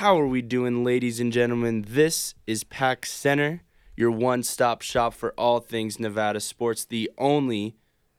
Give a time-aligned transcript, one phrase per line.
[0.00, 1.86] How are we doing, ladies and gentlemen?
[1.88, 3.62] This is Pack Center,
[3.96, 7.76] your one stop shop for all things Nevada sports, the only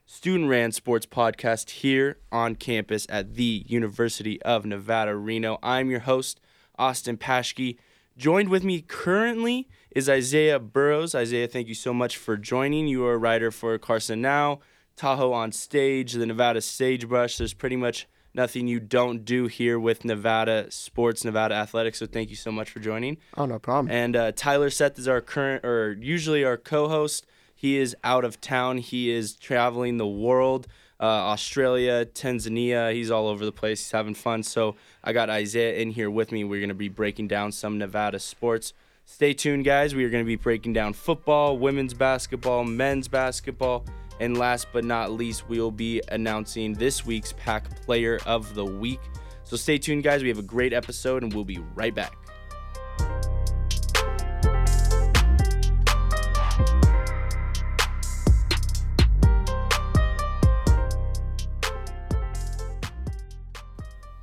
[0.07, 5.59] student ran sports podcast here on campus at the University of Nevada, Reno.
[5.61, 6.39] I'm your host,
[6.79, 7.77] Austin Paschke.
[8.17, 11.13] Joined with me currently is Isaiah Burrows.
[11.13, 12.87] Isaiah, thank you so much for joining.
[12.87, 14.61] You are a writer for Carson Now,
[14.95, 17.37] Tahoe on Stage, the Nevada Sagebrush.
[17.37, 18.07] There's pretty much
[18.37, 21.97] nothing you don't do here with Nevada sports, Nevada athletics.
[21.97, 23.17] So thank you so much for joining.
[23.35, 23.91] Oh, no problem.
[23.91, 27.25] And uh, Tyler Seth is our current, or usually our co-host.
[27.53, 28.77] He is out of town.
[28.77, 30.67] He is traveling the world,
[30.99, 32.93] uh, Australia, Tanzania.
[32.93, 33.79] He's all over the place.
[33.79, 34.43] He's having fun.
[34.43, 36.43] So I got Isaiah in here with me.
[36.43, 38.73] We're going to be breaking down some Nevada sports.
[39.05, 39.95] Stay tuned, guys.
[39.95, 43.85] We are going to be breaking down football, women's basketball, men's basketball,
[44.19, 48.65] and last but not least, we will be announcing this week's Pack Player of the
[48.65, 48.99] Week.
[49.43, 50.21] So stay tuned, guys.
[50.21, 52.13] We have a great episode, and we'll be right back.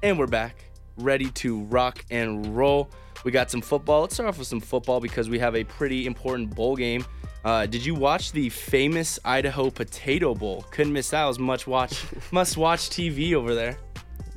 [0.02, 0.66] And we're back,
[0.98, 2.90] ready to rock and roll.
[3.24, 4.02] We got some football.
[4.02, 7.06] Let's start off with some football because we have a pretty important bowl game.
[7.44, 10.64] Uh, did you watch the famous Idaho Potato Bowl?
[10.70, 11.24] Couldn't miss that.
[11.24, 13.76] It was much watch, must watch TV over there.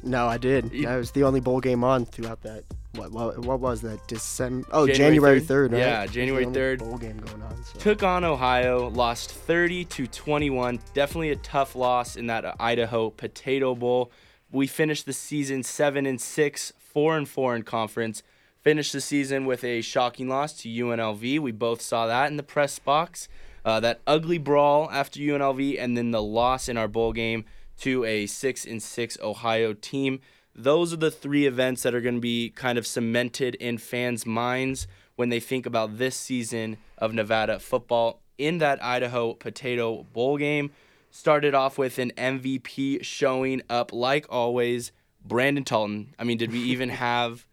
[0.04, 0.72] No, I did.
[0.74, 2.64] You- That was the only bowl game on throughout that.
[2.96, 4.06] What what, what was that?
[4.08, 4.68] December?
[4.72, 5.72] Oh, January 3rd?
[5.74, 5.80] right?
[5.80, 6.80] Yeah, It was the January 3rd.
[6.80, 7.64] Bowl game going on.
[7.64, 7.80] So.
[7.80, 10.80] Took on Ohio, lost 30 to 21.
[10.94, 14.12] Definitely a tough loss in that Idaho Potato Bowl.
[14.52, 18.24] We finished the season seven and six, four and four in conference.
[18.68, 21.40] Finished the season with a shocking loss to UNLV.
[21.40, 23.30] We both saw that in the press box.
[23.64, 27.46] Uh, that ugly brawl after UNLV, and then the loss in our bowl game
[27.78, 30.20] to a six and six Ohio team.
[30.54, 34.26] Those are the three events that are going to be kind of cemented in fans'
[34.26, 38.20] minds when they think about this season of Nevada football.
[38.38, 40.72] In that Idaho Potato Bowl game,
[41.10, 44.92] started off with an MVP showing up like always.
[45.24, 46.14] Brandon Talton.
[46.20, 47.48] I mean, did we even have?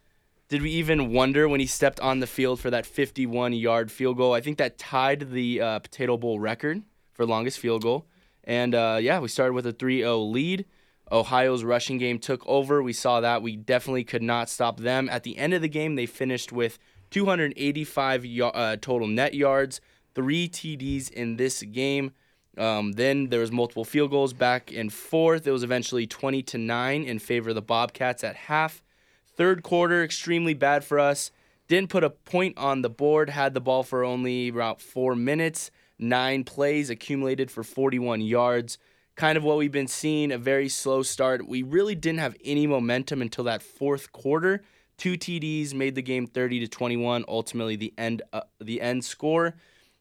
[0.49, 4.35] Did we even wonder when he stepped on the field for that 51-yard field goal?
[4.35, 6.83] I think that tied the uh, Potato Bowl record
[7.13, 8.07] for longest field goal.
[8.45, 10.67] And uh, yeah, we started with a 3-0 lead.
[11.11, 12.83] Ohio's rushing game took over.
[12.83, 13.43] We saw that.
[13.43, 15.09] We definitely could not stop them.
[15.09, 16.79] At the end of the game, they finished with
[17.11, 19.81] 285 y- uh, total net yards,
[20.15, 22.13] three TDs in this game.
[22.57, 25.47] Um, then there was multiple field goals back and forth.
[25.47, 28.83] It was eventually 20 to nine in favor of the Bobcats at half.
[29.37, 31.31] Third quarter, extremely bad for us.
[31.67, 33.31] Didn't put a point on the board.
[33.31, 35.71] Had the ball for only about four minutes.
[35.99, 38.79] Nine plays accumulated for 41 yards.
[39.17, 40.31] Kind of what we've been seeing.
[40.31, 41.49] A very slow start.
[41.49, 44.63] We really didn't have any momentum until that fourth quarter.
[44.99, 47.25] Two TDs made the game 30 to 21.
[47.27, 49.55] Ultimately, the end uh, the end score.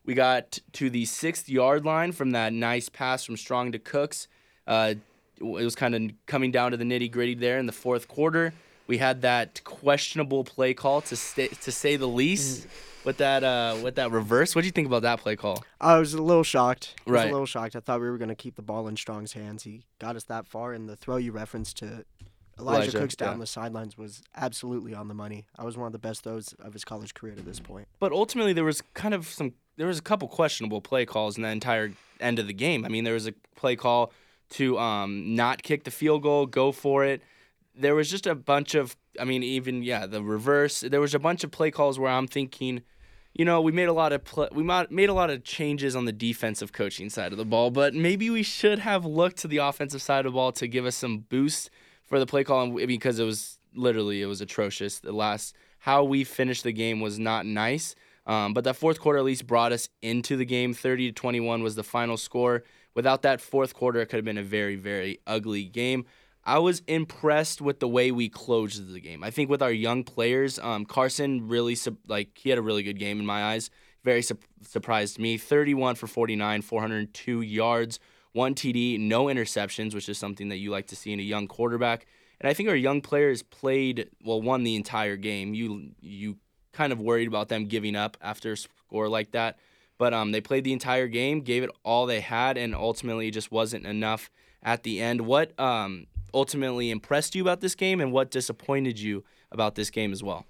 [0.05, 4.27] We got to the sixth yard line from that nice pass from Strong to Cooks.
[4.67, 4.95] Uh,
[5.38, 8.53] it was kind of coming down to the nitty gritty there in the fourth quarter.
[8.88, 12.67] We had that questionable play call to stay, to say the least.
[13.05, 15.61] With that, uh, with that reverse, what do you think about that play call?
[15.81, 16.95] I was a little shocked.
[17.05, 17.27] I was Right.
[17.27, 17.75] a little shocked.
[17.75, 19.63] I thought we were going to keep the ball in Strong's hands.
[19.63, 22.05] He got us that far, and the throw you referenced to
[22.57, 23.39] Elijah, Elijah, Cooks down yeah.
[23.39, 25.47] the sidelines was absolutely on the money.
[25.57, 27.89] I was one of the best throws of his college career to this point.
[28.00, 31.44] But ultimately, there was kind of some, there was a couple questionable play calls in
[31.44, 32.85] the entire end of the game.
[32.85, 34.13] I mean, there was a play call
[34.51, 37.21] to um, not kick the field goal, go for it.
[37.75, 40.81] There was just a bunch of, I mean, even yeah, the reverse.
[40.81, 42.84] There was a bunch of play calls where I'm thinking,
[43.34, 46.06] you know, we made a lot of pl- we made a lot of changes on
[46.06, 49.57] the defensive coaching side of the ball, but maybe we should have looked to the
[49.57, 51.72] offensive side of the ball to give us some boost
[52.03, 55.00] for the play call because it was literally it was atrocious.
[55.00, 57.95] The last how we finished the game was not nice.
[58.25, 60.73] Um, but that fourth quarter at least brought us into the game.
[60.73, 62.63] 30 to 21 was the final score.
[62.95, 66.06] Without that fourth quarter, it could have been a very, very ugly game.
[66.45, 69.23] I was impressed with the way we closed the game.
[69.23, 71.77] I think with our young players, um, Carson really
[72.07, 73.69] like he had a really good game in my eyes.
[74.03, 75.38] Very sup- surprised me.
[75.38, 78.00] 31 for 49, 402 yards,
[78.33, 81.47] one TD, no interceptions, which is something that you like to see in a young
[81.47, 82.06] quarterback.
[82.41, 85.53] And I think our young players played well, won the entire game.
[85.53, 86.38] You you
[86.73, 89.57] kind of worried about them giving up after a score like that,
[89.97, 93.31] but um, they played the entire game, gave it all they had, and ultimately it
[93.31, 94.29] just wasn't enough
[94.62, 95.21] at the end.
[95.21, 100.12] What um, ultimately impressed you about this game, and what disappointed you about this game
[100.12, 100.45] as well?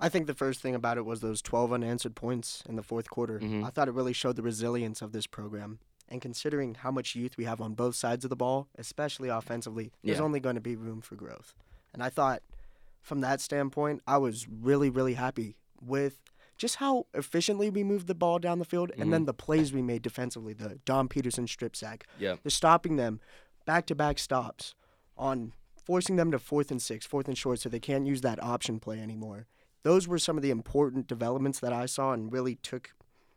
[0.00, 3.08] I think the first thing about it was those 12 unanswered points in the fourth
[3.08, 3.38] quarter.
[3.38, 3.64] Mhm.
[3.64, 5.78] I thought it really showed the resilience of this program.
[6.08, 9.92] And considering how much youth we have on both sides of the ball, especially offensively,
[10.02, 10.24] there's Yeah.
[10.24, 11.54] only going to be room for growth.
[11.94, 12.42] And I thought
[13.00, 16.20] from that standpoint, I was really, really happy with
[16.58, 19.82] just how efficiently we moved the ball down the field and then the plays we
[19.82, 20.52] made defensively.
[20.52, 22.36] The Dom Peterson strip sack, Yeah.
[22.42, 23.20] the stopping them,
[23.64, 24.74] back to back stops
[25.16, 25.52] on
[25.84, 28.80] forcing them to fourth and six, fourth and short, so they can't use that option
[28.80, 29.46] play anymore.
[29.82, 32.94] Those were some of the important developments that I saw and really took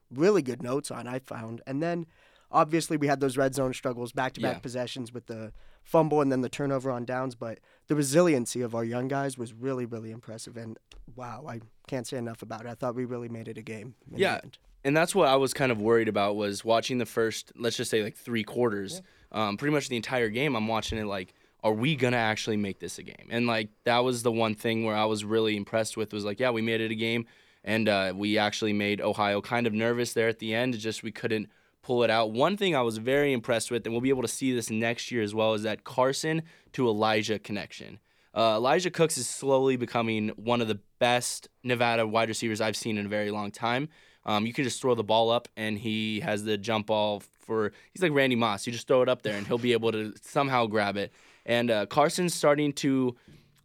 [0.09, 1.61] really good notes on, I found.
[1.67, 2.05] And then
[2.49, 5.51] obviously we had those red zone struggles, back to back possessions with the
[5.83, 7.35] fumble and then the turnover on downs.
[7.35, 10.55] But the resiliency of our young guys was really, really impressive.
[10.55, 10.79] And
[11.17, 12.67] wow, I can't say enough about it.
[12.69, 13.95] I thought we really made it a game.
[14.07, 14.39] in the Yeah.
[14.43, 14.57] end.
[14.85, 17.91] and that's what I was kind of worried about was watching the first, let's just
[17.91, 19.01] say like three quarters,
[19.33, 20.55] um, pretty much the entire game.
[20.55, 21.33] I'm watching it like,
[21.67, 23.27] are we gonna actually make this a game?
[23.29, 26.39] And like that was the one thing where I was really impressed with was like,
[26.39, 27.25] yeah, we made it a game,
[27.63, 30.77] and uh, we actually made Ohio kind of nervous there at the end.
[30.79, 31.49] Just we couldn't
[31.81, 32.31] pull it out.
[32.31, 35.11] One thing I was very impressed with, and we'll be able to see this next
[35.11, 36.43] year as well, is that Carson
[36.73, 37.99] to Elijah connection.
[38.33, 42.97] Uh, Elijah Cooks is slowly becoming one of the best Nevada wide receivers I've seen
[42.97, 43.89] in a very long time.
[44.25, 47.71] Um, you can just throw the ball up, and he has the jump ball for.
[47.93, 48.67] He's like Randy Moss.
[48.67, 51.13] You just throw it up there, and he'll be able to somehow grab it.
[51.47, 53.15] And uh, Carson's starting to,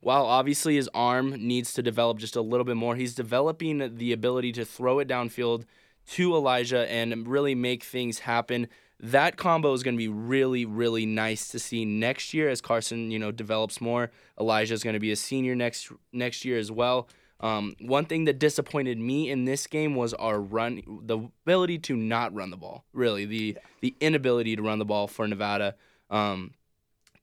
[0.00, 4.12] while obviously his arm needs to develop just a little bit more, he's developing the
[4.12, 5.64] ability to throw it downfield
[6.12, 8.68] to Elijah and really make things happen.
[9.00, 13.10] That combo is going to be really, really nice to see next year as Carson,
[13.10, 14.12] you know, develops more.
[14.38, 17.08] Elijah is going to be a senior next next year as well.
[17.40, 21.96] Um, one thing that disappointed me in this game was our run, the ability to
[21.96, 22.84] not run the ball.
[22.92, 25.74] Really, the the inability to run the ball for Nevada.
[26.08, 26.52] Um,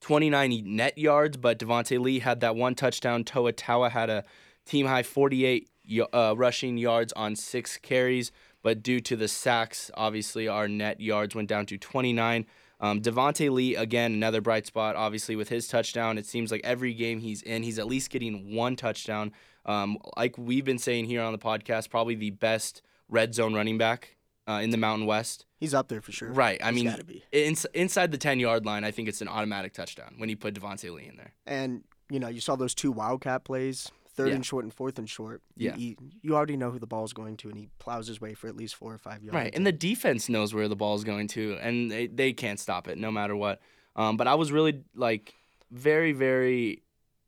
[0.02, 3.24] 29 net yards, but Devonte Lee had that one touchdown.
[3.24, 4.24] Toa Taua had a
[4.66, 5.70] team high 48
[6.14, 8.32] uh, rushing yards on six carries,
[8.62, 12.46] but due to the sacks, obviously our net yards went down to 29.
[12.82, 16.18] Um, Devonte Lee, again, another bright spot, obviously, with his touchdown.
[16.18, 19.34] It seems like every game he's in, he's at least getting one touchdown.
[19.66, 23.78] Um, like we've been saying here on the podcast, probably the best red zone running
[23.78, 24.16] back
[24.50, 25.46] uh, in the Mountain West.
[25.58, 26.32] He's up there for sure.
[26.32, 26.60] Right.
[26.64, 27.24] I He's mean, gotta be.
[27.32, 30.54] ins- inside the 10 yard line, I think it's an automatic touchdown when you put
[30.56, 31.34] Devonte Lee in there.
[31.46, 34.36] And you know, you saw those two wildcat plays, third Yeah.
[34.36, 35.42] and short and fourth and short.
[35.56, 35.76] You- Yeah.
[35.78, 38.48] You, you already know who the ball's going to, and he plows his way for
[38.48, 39.36] at least four or five yards.
[39.36, 39.54] Right.
[39.56, 42.88] And the defense knows where the ball is going to, and they, they can't stop
[42.88, 43.62] it no matter what.
[43.96, 45.36] Um, but I was really, like,
[45.72, 46.82] very, very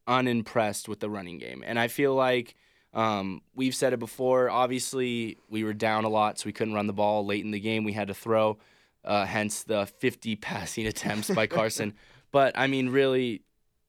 [0.07, 1.63] unimpressed with the running game.
[1.65, 2.55] And I feel like
[2.93, 4.49] um, we've said it before.
[4.49, 7.59] Obviously, we were down a lot, so we couldn't run the ball late in the
[7.59, 7.83] game.
[7.83, 8.57] We had to throw,
[9.05, 11.93] uh, hence the 50 passing attempts by Carson.
[12.31, 13.43] but I mean, really,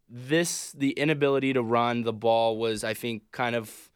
[0.09, 3.91] this the inability to run the ball was, I think, kind of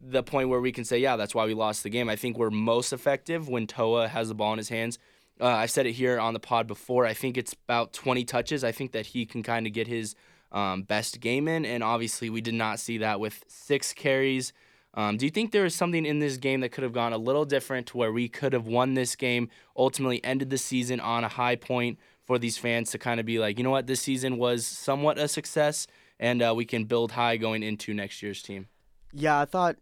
[0.00, 2.08] the point where we can say, yeah, that's why we lost the game.
[2.08, 4.98] I think we're most effective when Toa has the ball in his hands.
[5.40, 7.04] Uh, I said it here on the pod before.
[7.04, 8.64] I think it's about 20 touches.
[8.64, 10.14] I think that he can kind of get his
[10.56, 14.52] um, best game in, and obviously we did not see that with six carries.
[14.94, 17.18] Um, do you think there was something in this game that could have gone a
[17.18, 21.22] little different to where we could have won this game, ultimately ended the season on
[21.24, 24.00] a high point for these fans to kind of be like, you know what, this
[24.00, 25.86] season was somewhat a success,
[26.18, 28.66] and uh, we can build high going into next year's team?
[29.12, 29.76] Yeah, I thought,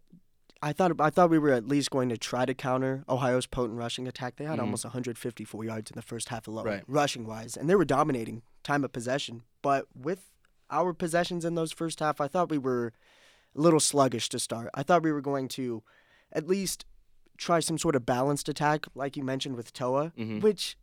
[0.61, 3.79] I thought, I thought we were at least going to try to counter Ohio's potent
[3.79, 4.35] rushing attack.
[4.35, 4.63] They had Mhm.
[4.63, 6.83] almost 154 yards in the first half alone, Right.
[6.87, 9.43] rushing wise, and they were dominating time of possession.
[9.61, 10.29] But with
[10.69, 12.93] our possessions in those first half, I thought we were
[13.55, 14.69] a little sluggish to start.
[14.73, 15.83] I thought we were going to,
[16.31, 16.85] at least,
[17.37, 20.41] try some sort of balanced attack, like you mentioned with Toa, Mhm.
[20.41, 20.77] which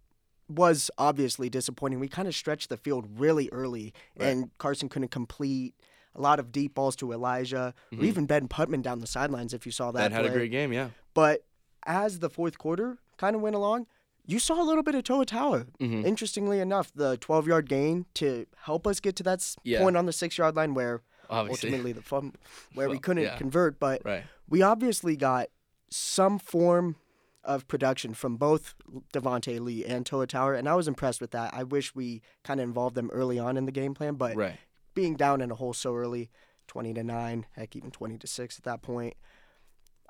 [0.49, 1.99] was obviously disappointing.
[1.99, 4.27] We kind of stretched the field really early, Right.
[4.29, 5.75] and Carson couldn't complete
[6.15, 8.05] a lot of deep balls to Elijah, or Mhm.
[8.05, 9.55] even Ben Putman down the sidelines.
[9.55, 10.91] If you saw that, That had a great game, yeah.
[11.15, 11.47] But
[11.87, 13.87] as the fourth quarter kind of went along,
[14.27, 15.67] you saw a little bit of Toa Taua.
[15.81, 16.05] Mhm.
[16.05, 19.81] Interestingly enough, the 12 yard gain to help us get to that Yeah.
[19.81, 21.69] point on the six yard line where Obviously.
[21.71, 22.35] ultimately the fum-
[22.75, 23.37] where we couldn't yeah.
[23.37, 23.79] convert.
[23.81, 24.25] But Right.
[24.49, 25.49] we obviously got
[25.91, 26.97] some form
[27.45, 28.75] of production from both
[29.13, 31.53] Devonte Lee and Toa Taua, and I was impressed with that.
[31.53, 34.59] I wish we kind of involved them early on in the game plan, but Right.
[34.95, 36.31] being down in a hole so early,
[36.69, 39.17] 20 to 9, heck, even 20 to 6 at that point,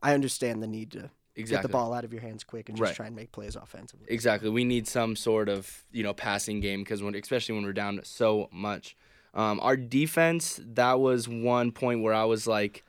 [0.02, 1.62] I understand the need to Exactly.
[1.62, 2.96] get the ball out of your hands quick and just Right.
[2.96, 4.06] try and make plays offensively.
[4.08, 4.50] Exactly.
[4.50, 8.00] We need some sort of you know passing game because when especially when we're down
[8.04, 8.96] so much.
[9.34, 12.84] Um, our defense that was one point where I was like,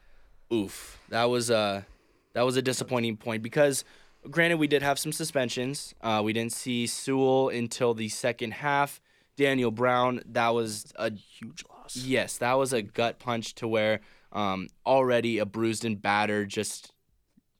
[0.51, 1.85] oof, that was a
[2.33, 3.85] that was a disappointing point because
[4.29, 5.93] granted we did have some suspensions.
[6.01, 9.00] Uh, we didn't see Sewell until the second half.
[9.35, 11.95] Daniel Brown that was a Huge loss.
[11.95, 14.00] Yes, that was a gut punch to where
[14.31, 16.92] um, already a bruised and battered, just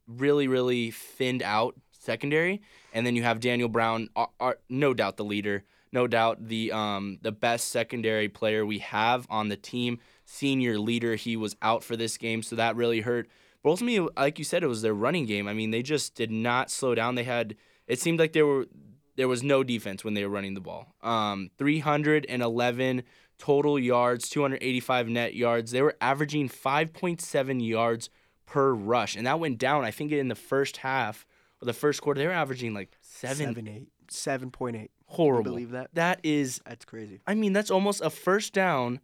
[0.08, 2.62] really, really thinned out secondary,
[2.94, 6.72] and then you have Daniel Brown, are, are, no doubt the leader, no doubt the
[6.72, 10.00] um, the best secondary player we have on the team.
[10.26, 11.16] senior leader.
[11.16, 13.28] He was out for this game, so that really hurt.
[13.62, 15.48] But ultimately, like you said, it was their running game.
[15.48, 17.16] I mean, they just did not slow down.
[17.16, 17.56] They had
[17.88, 18.68] it seemed like there were
[19.16, 20.88] there was no defense when they were running the ball.
[21.02, 23.04] Um, 311
[23.38, 25.72] total yards, 285 net yards.
[25.72, 28.10] They were averaging 5.7 yards
[28.54, 29.84] per rush, and that went down.
[29.84, 31.26] I think in the first half
[31.60, 34.92] or the first quarter, they were averaging like seven, seven eight, seven point eight.
[35.08, 35.54] horrible.
[35.54, 35.90] believe that?
[35.94, 37.20] That is, That's crazy.
[37.26, 39.00] I mean, that's almost a first down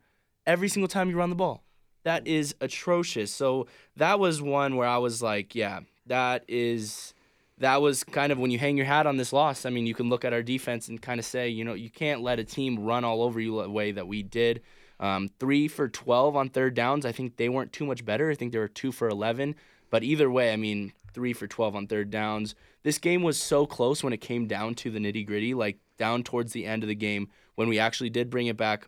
[0.46, 1.64] every single time you run the ball.
[2.04, 3.34] That is atrocious.
[3.34, 3.66] So
[3.96, 7.16] that was one where I was like, yeah, that is
[7.58, 9.66] that was kind of when you hang your hat on this loss.
[9.66, 11.90] I mean, you can look at our defense and kind of say, you know, you
[11.90, 14.62] can't let a team run all over you the way that we did.
[15.00, 17.06] Um, three for 12 on third downs.
[17.06, 18.30] I think they weren't too much better.
[18.30, 19.56] I think they were two for 11.
[19.90, 22.56] But either way, I mean, three for 12 on third downs.
[22.84, 26.24] This game was so close when it came down to the nitty gritty, like down
[26.24, 28.88] towards the end of the game when we actually did bring it back.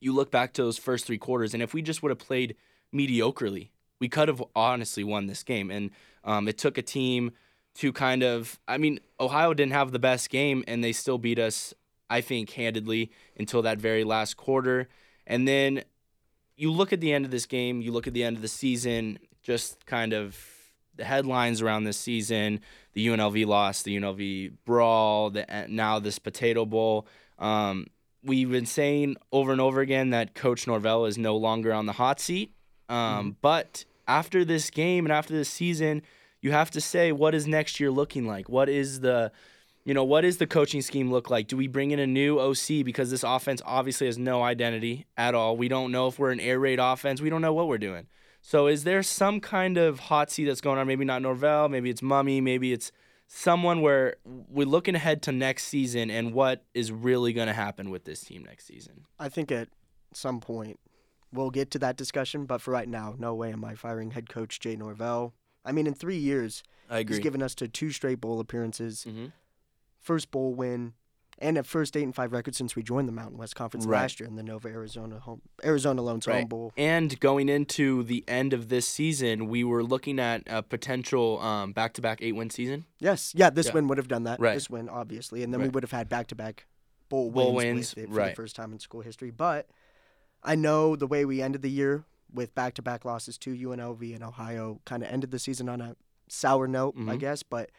[0.00, 2.56] You look back to those first three quarters, and if we just would have played
[2.94, 5.70] mediocrely, we could have honestly won this game.
[5.70, 5.90] And
[6.24, 7.32] um, it took a team
[7.76, 11.38] to kind of I mean, Ohio didn't have the best game and they still beat
[11.38, 11.74] us,
[12.08, 14.88] I think, handedly until that very last quarter.
[15.26, 15.84] And then
[16.56, 18.48] you look at the end of this game, you look at the end of the
[18.48, 20.38] season, just kind of
[20.96, 22.60] the headlines around this season,
[22.92, 27.06] the UNLV loss, the UNLV brawl, the now this potato bowl.
[27.38, 27.88] Um,
[28.22, 31.92] we've been saying over and over again that Coach Norvell is no longer on the
[31.92, 32.52] hot seat.
[32.88, 33.30] Um, mm-hmm.
[33.40, 36.02] But after this game and after this season,
[36.40, 38.48] you have to say what is next year looking like?
[38.48, 39.32] What is the
[39.84, 41.46] you know, what is the coaching scheme look like?
[41.46, 45.34] Do we bring in a new OC because this offense obviously has no identity at
[45.34, 45.56] all?
[45.56, 47.20] We don't know if we're an air raid offense.
[47.20, 48.06] We don't know what we're doing.
[48.40, 50.86] So is there some kind of hot seat that's going on?
[50.86, 52.92] Maybe not Norvell, maybe it's Mumme, maybe it's
[53.26, 57.90] someone where we're looking ahead to next season and what is really going to happen
[57.90, 59.06] with this team next season.
[59.18, 59.68] I think at
[60.12, 60.78] some point
[61.32, 64.28] we'll get to that discussion, but for right now, no way am I firing head
[64.28, 65.34] coach Jay Norvell.
[65.64, 67.16] I mean, in three years, I agree.
[67.16, 69.26] he's given us to two straight bowl appearances, mm-hmm.
[70.04, 70.92] First bowl win,
[71.38, 74.02] and a first eight and five record since we joined the Mountain West Conference Right.
[74.02, 76.72] last year in the Nova Arizona home Arizona Loans Home Bowl.
[76.76, 81.72] And going into the end of this season, we were looking at a potential um,
[81.72, 82.84] back-to-back eight-win season.
[83.00, 83.72] Yes, yeah, this Yeah.
[83.72, 84.38] win would have done that.
[84.38, 84.54] Right.
[84.54, 86.66] This win, obviously, and then we would have had back to back
[87.08, 88.28] bowl, Bowl wins, wins, with it for right.
[88.30, 89.30] the first time in school history.
[89.32, 89.68] But
[90.42, 94.14] I know the way we ended the year with back to back losses to UNLV
[94.14, 95.96] and Ohio kind of ended the season on a
[96.28, 97.18] sour note, I Mhm.
[97.18, 97.42] guess.
[97.42, 97.70] But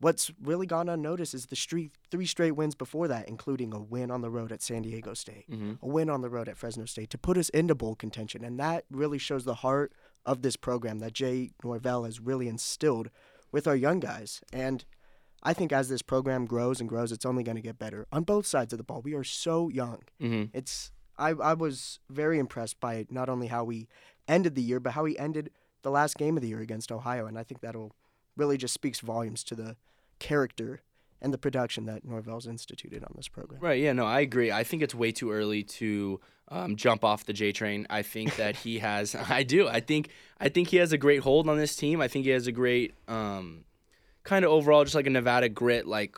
[0.00, 4.10] what's really gone unnoticed is the street, three straight wins before that, including a win
[4.10, 5.74] on the road at San Diego State Mm-hmm.
[5.82, 8.44] a win on the road at Fresno State to put us into bowl contention.
[8.44, 9.92] And that really shows the heart
[10.26, 13.10] of this program that Jay Norvell has really instilled
[13.52, 14.40] with our young guys.
[14.52, 14.84] And
[15.42, 18.24] I think as this program grows and grows, it's only going to get better on
[18.24, 19.02] both sides of the ball.
[19.02, 20.02] We are so young.
[20.20, 20.56] Mm-hmm.
[20.56, 23.86] It's I, I was very impressed by not only how we
[24.26, 25.50] ended the year, but how we ended
[25.82, 27.26] the last game of the year against Ohio.
[27.26, 27.92] And I think that'll
[28.36, 29.76] really just speaks volumes to the
[30.18, 30.82] character
[31.20, 33.60] and the production that Norvell's instituted on this program.
[33.60, 33.80] Right.
[33.80, 33.92] Yeah.
[33.92, 34.52] No, I agree.
[34.52, 37.86] I think it's way too early to um, jump off the J train.
[37.88, 39.14] I think that he has.
[39.28, 39.66] I do.
[39.68, 40.10] I think.
[40.38, 42.00] I think he has a great hold on this team.
[42.00, 43.64] I think he has a great um,
[44.22, 46.16] kind of overall, just like a Nevada grit, like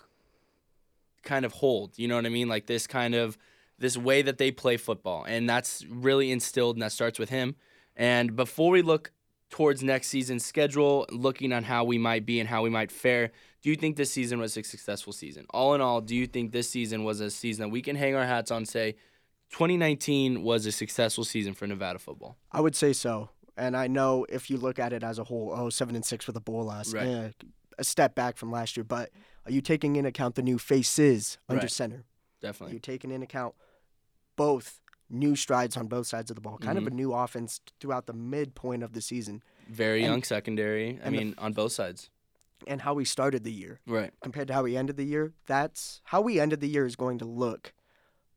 [1.22, 1.98] kind of hold.
[1.98, 2.48] You know what I mean?
[2.48, 3.38] Like this kind of
[3.78, 7.54] this way that they play football, and that's really instilled, and that starts with him.
[7.94, 9.12] And before we look
[9.50, 13.30] towards next season's schedule, looking on how we might be and how we might fare,
[13.62, 15.46] do you think this season was a successful season?
[15.50, 18.14] All in all, do you think this season was a season that we can hang
[18.14, 18.96] our hats on, say,
[19.50, 22.36] 2019 was a successful season for Nevada football?
[22.52, 23.30] I would say so.
[23.56, 26.26] And I know if you look at it as a whole, oh, seven and six
[26.26, 27.06] with a bowl loss, Right.
[27.06, 27.30] eh,
[27.78, 28.84] a step back from last year.
[28.84, 29.10] But
[29.46, 31.70] are you taking in account the new faces under Right.
[31.70, 31.96] center?
[31.98, 32.04] Are
[32.42, 32.74] Definitely.
[32.74, 33.54] you taking in account
[34.36, 36.58] both new strides on both sides of the ball?
[36.58, 36.86] Kind Mm-hmm.
[36.88, 40.90] of a new offense throughout the midpoint of the season, Very and- young secondary.
[41.00, 42.10] I and the- mean, on both sides.
[42.66, 44.12] and how we started the year Right.
[44.22, 45.34] compared to how we ended the year.
[45.46, 47.74] That's how we ended the year is going to look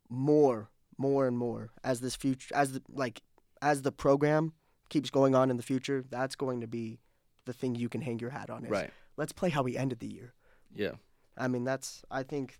[0.09, 3.21] more, more and more as this future, as the like,
[3.61, 4.53] as the program
[4.89, 6.03] keeps going on in the future.
[6.09, 6.99] That's going to be
[7.45, 8.65] the thing you can hang your hat on.
[8.65, 8.91] Is Right.
[9.17, 10.33] let's play how we ended the year.
[10.73, 10.93] Yeah.
[11.38, 12.59] I mean, that's I think.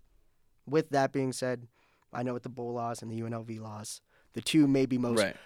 [0.66, 1.66] With that being said,
[2.12, 4.00] I know with the bowl loss and the UNLV loss,
[4.34, 5.36] the two maybe most Right.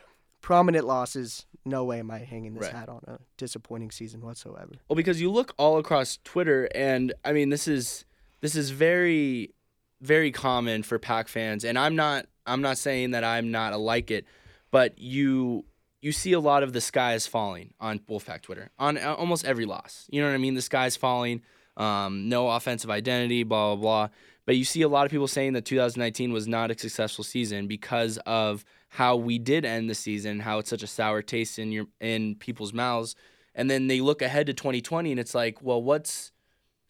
[0.41, 1.47] prominent losses.
[1.65, 2.75] No way am I hanging this Right.
[2.75, 4.73] hat on a disappointing season whatsoever.
[4.89, 8.05] Well, because you look all across Twitter, and I mean, this is
[8.41, 9.55] this is very,
[10.03, 14.11] very common for Pack fans, and I'm not I'm not saying that I'm not like
[14.11, 14.27] it,
[14.71, 15.65] but you
[16.03, 19.47] you see a lot of the sky is falling on Wolfpack Twitter on uh, almost
[19.47, 20.07] every loss.
[20.11, 20.53] You know what I mean?
[20.55, 21.41] The sky is falling.
[21.79, 24.09] Um, no offensive identity, blah blah blah.
[24.47, 27.67] But you see a lot of people saying that 2019 was not a successful season
[27.67, 31.73] because of how we did end the season, how it's such a sour taste in
[31.73, 33.17] your in people's mouths,
[33.55, 36.31] and then they look ahead to 2020 and it's like, well, what's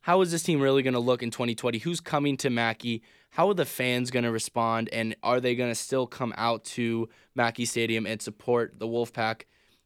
[0.00, 1.78] how is this team really going to look in 2020?
[1.78, 3.02] Who's coming to Mackey?
[3.30, 4.88] How are the fans going to respond?
[4.92, 9.42] And are they going to still come out to Mackey Stadium and support the Wolfpack?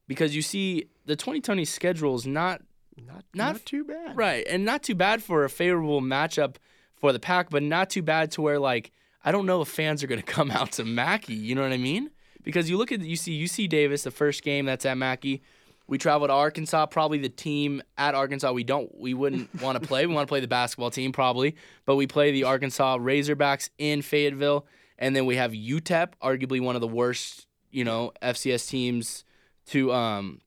[0.09, 2.63] Because you see, the 2020 schedule is not
[2.97, 4.17] Not, Not- not, too bad.
[4.17, 6.57] right and not too bad for a favorable matchup
[7.01, 8.93] for the Pack, but not too bad to where like
[9.25, 11.35] I don't know if fans are going to come out to Mackey.
[11.35, 12.11] You know what I mean?
[12.43, 15.43] Because you look at you see UC Davis, the first game that's at Mackey.
[15.87, 19.87] We travel to Arkansas, probably the team at Arkansas we don't we wouldn't want to
[19.87, 20.07] play.
[20.07, 24.03] We want to play the basketball team probably, but we play the Arkansas Razorbacks in
[24.03, 24.67] Fayetteville,
[24.99, 29.25] and then we have UTEP, arguably one of the worst, you know, FCS teams
[29.67, 30.41] to um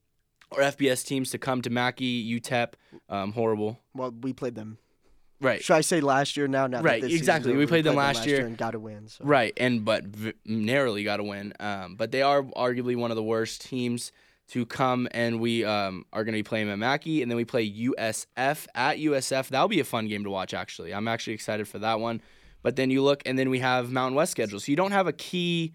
[0.50, 2.74] or FBS teams to come to Mackey, UTEP,
[3.08, 3.78] um, horrible.
[3.94, 4.78] Well, we played them.
[5.42, 5.62] Right.
[5.62, 6.66] Should I say last year now?
[6.68, 7.52] now that Right, exactly.
[7.52, 8.46] We over, played them last year.
[8.46, 9.08] and got a win.
[9.08, 9.24] So.
[9.24, 11.52] Right, and but v- narrowly got a win.
[11.58, 14.12] Um, but they are arguably one of the worst teams
[14.50, 17.44] to come, and we um, are going to be playing at Mackey, and then we
[17.44, 19.48] play USF at USF.
[19.48, 20.54] That'll be a fun game to watch.
[20.54, 22.22] Actually, I'm actually excited for that one.
[22.62, 25.08] But then you look, and then we have Mountain West schedule, so you don't have
[25.08, 25.74] a key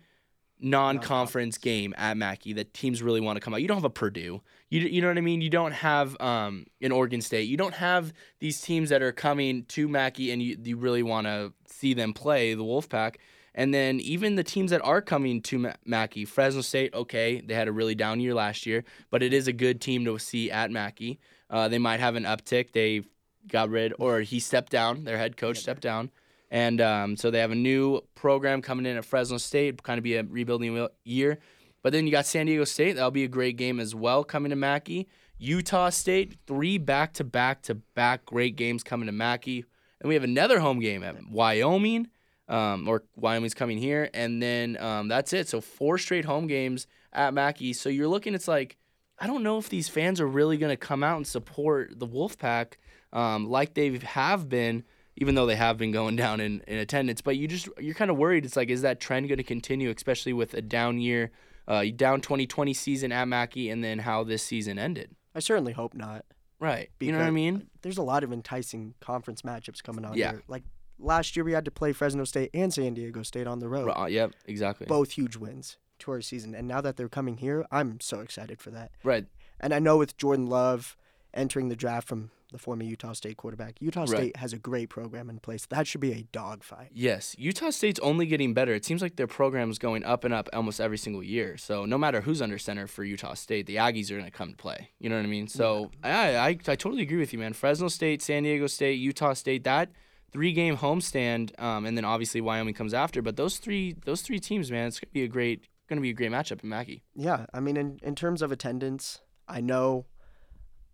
[0.60, 3.62] non-conference game at Mackey that teams really want to come out.
[3.62, 4.42] You don't have a Purdue.
[4.70, 5.42] You, you know what I mean?
[5.42, 7.48] You don't have um, an Oregon State.
[7.48, 11.28] You don't have these teams that are coming to Mackey and you, you really want
[11.28, 13.16] to see them play the Wolfpack.
[13.56, 17.68] And then even the teams that are coming to Mackey, Fresno State, okay, they had
[17.68, 20.70] a really down year last year, but it is a good team to see at
[20.70, 21.20] Mackey.
[21.50, 22.72] Uh, they might have an uptick.
[22.74, 23.02] They
[23.48, 25.06] got rid, or he stepped down.
[25.06, 26.12] Their head coach stepped down.
[26.52, 30.04] And um, so they have a new program coming in at Fresno State, kind of
[30.04, 31.40] be a rebuilding year.
[31.84, 32.94] But then you got San Diego State.
[32.94, 35.08] That'll be a great game as well coming to Mackey.
[35.38, 39.66] Utah State, three back to back to back great games coming to Mackey.
[40.02, 42.08] And we have another home game at Wyoming,
[42.48, 44.10] um, or Wyoming's coming here.
[44.14, 45.48] And then um, that's it.
[45.48, 47.74] So four straight home games at Mackey.
[47.74, 48.78] So you're looking, it's like,
[49.20, 52.08] I don't know if these fans are really going to come out and support the
[52.08, 52.74] Wolfpack
[53.14, 54.84] um, like they have been
[55.20, 57.22] even though they have been going down in, in attendance.
[57.22, 58.46] But you just you're kind of worried.
[58.46, 61.32] It's like, is that trend going to continue, especially with a down year,
[61.68, 65.16] uh, down 2020 season at Mackey, and then how this season ended?
[65.36, 66.26] I certainly hope not.
[66.60, 66.90] Right.
[67.00, 67.68] you know what I mean?
[67.84, 70.32] There's a lot of enticing conference matchups coming on Yeah.
[70.32, 70.44] here.
[70.48, 70.64] Like
[70.98, 73.86] last year, we had to play Fresno State and San Diego State on the road.
[73.88, 74.34] Right, yep.
[74.46, 74.88] Exactly.
[74.88, 76.56] Both huge wins to our season.
[76.56, 78.92] And now that they're coming here, I'm so excited for that.
[79.04, 79.28] Right.
[79.60, 80.98] And I know with Jordan Love
[81.34, 84.10] entering the draft from the former Utah State quarterback, Utah Right.
[84.10, 85.66] State has a great program in place.
[85.66, 86.90] That should be a dogfight.
[86.94, 88.74] Yes, Utah State's only getting better.
[88.74, 91.58] It seems like their program's going up and up almost every single year.
[91.58, 94.52] So no matter who's under center for Utah State, the Aggies are going to come
[94.52, 94.90] to play.
[95.00, 95.48] You know what I mean?
[95.48, 97.54] So I, I I totally agree with you, man.
[97.54, 99.92] Fresno State, San Diego State, Utah State, that
[100.32, 103.22] three game homestand, um, and then obviously Wyoming comes after.
[103.22, 106.14] But those three those three teams, man, it's gonna be a great gonna be a
[106.14, 107.04] great matchup in Mackey.
[107.16, 110.06] Yeah, I mean, in, in terms of attendance, I know,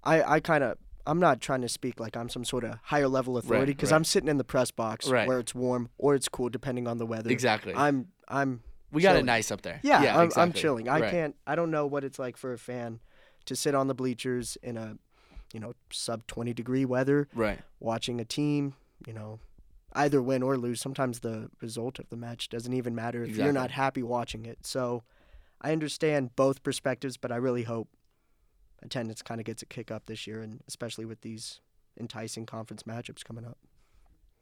[0.03, 3.07] I I kind of I'm not trying to speak like I'm some sort of higher
[3.07, 3.97] level authority because right.
[3.97, 5.27] I'm sitting in the press box Right.
[5.27, 7.29] where it's warm or it's cool depending on the weather.
[7.29, 7.73] Exactly.
[7.75, 8.61] I'm I'm
[8.91, 9.79] we got it nice up there.
[9.83, 10.87] yeah, I'm, I'm chilling.
[10.87, 11.11] I Right.
[11.11, 11.35] can't.
[11.47, 12.99] I don't know what it's like for a fan
[13.45, 14.97] to sit on the bleachers in a
[15.53, 17.59] you know sub 20 degree weather Right.
[17.79, 18.75] watching a team.
[19.05, 19.39] You know.
[19.95, 23.53] Either win or lose, sometimes the result of the match doesn't even matter if you're
[23.53, 24.65] not happy watching it.
[24.65, 25.03] So,
[25.61, 27.89] I understand both perspectives, but I really hope
[28.83, 31.59] attendance kind of gets a kick up this year, and especially with these
[31.99, 33.57] enticing conference matchups coming up.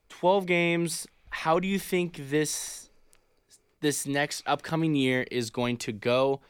[0.10, 1.08] 12 games.
[1.30, 2.90] How do you think this
[3.80, 6.42] this next upcoming year is going to go?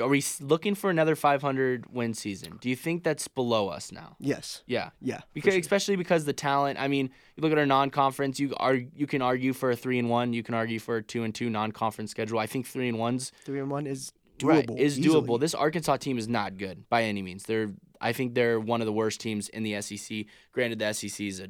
[0.00, 2.58] Are we looking for another 500 win season?
[2.60, 4.16] Do you think that's below us now?
[4.18, 4.90] Yes, yeah.
[5.00, 5.60] Yeah, because sure.
[5.60, 9.22] especially because the talent i mean you look at our non-conference you are you can
[9.22, 12.10] argue for a 3 and 1 you can argue for a 2 and 2 non-conference
[12.10, 12.40] schedule.
[12.40, 14.12] I think 3 and 1's three and one is
[14.44, 14.70] doable.
[14.70, 15.20] right, is easily.
[15.20, 15.40] doable.
[15.40, 17.44] This Arkansas team is not good by any means.
[17.44, 20.26] They're I think they're one of the worst teams in the SEC.
[20.52, 21.48] Granted, the SEC is a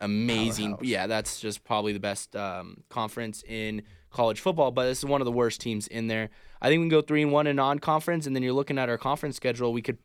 [0.00, 0.72] amazing.
[0.72, 0.86] Powerhouse.
[0.86, 4.70] Yeah, that's just probably the best um, conference in college football.
[4.70, 6.30] But this is one of the worst teams in there.
[6.60, 8.88] I think we can go three and one in non-conference, and then you're looking at
[8.88, 9.72] our conference schedule.
[9.72, 9.98] We could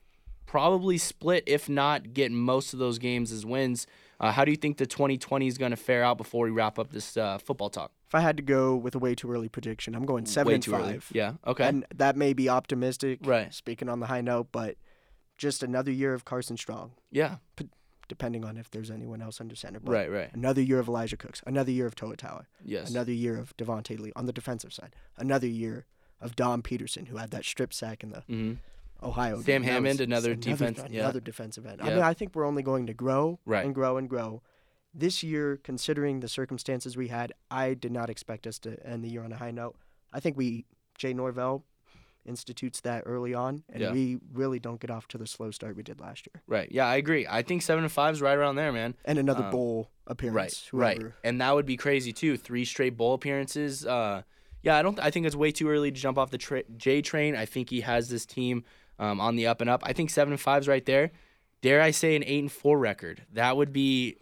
[0.46, 3.88] probably split, if not get most of those games as wins.
[4.22, 6.78] Uh, how do you think the 2020 is going to fare out before we wrap
[6.78, 7.92] up this uh, football talk?
[8.08, 10.56] If I had to go with a way too early prediction, I'm going seven Way
[10.56, 10.82] and five.
[10.82, 11.00] early.
[11.12, 11.34] Yeah.
[11.48, 11.68] Okay.
[11.68, 13.52] And that may be optimistic, Right.
[13.52, 14.76] Speaking on the high note, but
[15.40, 17.38] just another year of Carson Strong, yeah.
[18.08, 19.80] depending on if there's anyone else under center.
[19.80, 20.12] But Right.
[20.12, 20.30] Right.
[20.34, 21.42] Another year of Elijah Cooks.
[21.48, 22.46] Another year of Toa Taua.
[22.64, 22.92] Yes.
[22.92, 24.96] Another year of Devonte Lee on the defensive side.
[25.18, 25.88] Another year
[26.20, 28.54] of Dom Peterson, who had that strip sack in the hmm
[29.04, 29.42] Ohio.
[29.42, 29.64] Sam.
[29.64, 31.24] Hammond, was another defense- Another yeah.
[31.24, 31.82] defensive end.
[31.82, 33.66] I mean, I think we're only going to grow Right.
[33.66, 34.42] and grow and grow.
[34.94, 39.10] This year, considering the circumstances we had, I did not expect us to end the
[39.10, 39.76] year on a high note.
[40.12, 40.66] I think we
[40.98, 41.64] Jay Norvell
[42.26, 43.92] institutes that early on, and Yeah.
[43.94, 46.44] we really don't get off to the slow start we did last year.
[46.46, 46.72] Right.
[46.72, 47.26] Yeah, I agree.
[47.28, 48.94] I think seven and five is right around there, man.
[49.06, 50.70] And another Um, bowl appearance.
[50.72, 50.98] Right.
[50.98, 51.16] whoever.
[51.24, 52.38] And that would be crazy too.
[52.38, 53.86] Three straight bowl appearances.
[53.88, 54.22] Uh,
[54.62, 55.00] yeah, I don't.
[55.00, 57.36] I think it's way too early to jump off the tra- J train.
[57.36, 58.64] I think he has this team
[59.02, 59.82] um, on the up and up.
[59.84, 61.12] I think seven and five's right there.
[61.62, 63.24] Dare I say an eight and four record?
[63.34, 64.16] That would be.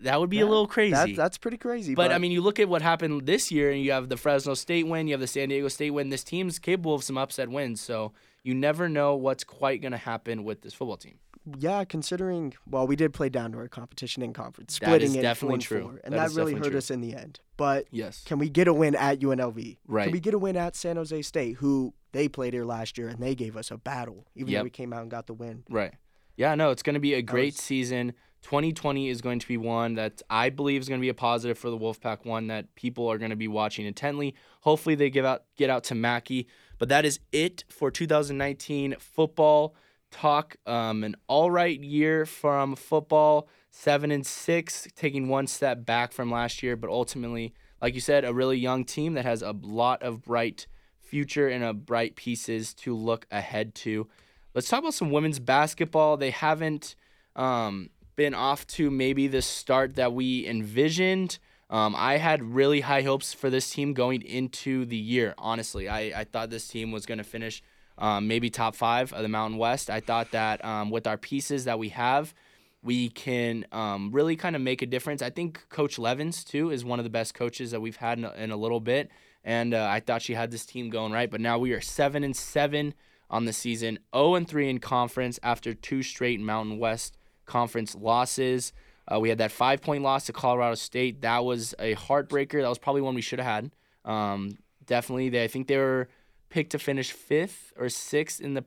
[0.00, 0.92] That would be a little crazy.
[0.92, 1.94] That, that's pretty crazy.
[1.94, 4.52] But I mean, you look at what happened this year, and you have the Fresno
[4.52, 6.10] State win, you have the San Diego State win.
[6.10, 9.98] This team's capable of some upset wins, so you never know what's quite going to
[9.98, 11.20] happen with this football team.
[11.58, 15.16] Yeah, considering well, we did play down to our competition in conference, That splitting is
[15.16, 15.82] it definitely and true.
[15.82, 16.78] four, and That that, really hurt true.
[16.78, 17.40] us in the end.
[17.56, 18.22] But Yes.
[18.24, 19.78] can we get a win at UNLV?
[19.86, 20.04] Right.
[20.04, 23.08] Can we get a win at San Jose State, who they played here last year
[23.08, 24.60] and they gave us a battle, even Yep.
[24.60, 25.64] though we came out and got the win.
[25.68, 25.94] Right.
[26.36, 28.12] Yeah, no, it's going to be a great was- season.
[28.42, 31.56] 2020 is going to be one that I believe is going to be a positive
[31.56, 34.34] for the Wolfpack, one that people are going to be watching intently.
[34.60, 36.46] Hopefully they give out get out to Mackey.
[36.76, 39.74] But that is it for 2019 football
[40.14, 40.56] talk.
[40.66, 46.30] Um, an all right year from football, seven and six, taking one step back from
[46.30, 50.02] last year, but ultimately, like you said, a really young team that has a lot
[50.02, 50.66] of bright
[51.00, 54.08] future and a bright pieces to look ahead to.
[54.54, 56.16] Let's talk about some women's basketball.
[56.16, 56.94] They haven't
[57.36, 61.38] um, been off to maybe the start that we envisioned.
[61.68, 65.34] Um, I had really high hopes for this team going into the year.
[65.38, 67.62] Honestly, I, I thought this team was going to finish
[67.98, 69.90] um, maybe top five of the Mountain West.
[69.90, 72.34] I thought that um, with our pieces that we have,
[72.82, 75.22] we can um, really kind of make a difference.
[75.22, 78.24] I think Coach Levens too is one of the best coaches that we've had in
[78.24, 79.10] a, in a little bit,
[79.42, 81.30] and uh, I thought she had this team going right.
[81.30, 82.94] But now we are seven and seven
[83.30, 88.72] on the season, zero and three in conference after two straight Mountain West conference losses.
[89.10, 91.22] Uh, we had that five point loss to Colorado State.
[91.22, 92.60] That was a heartbreaker.
[92.60, 93.70] That was probably one we should have had.
[94.04, 96.08] Um, definitely, they I think they were
[96.54, 98.64] picked to finish fifth or sixth in the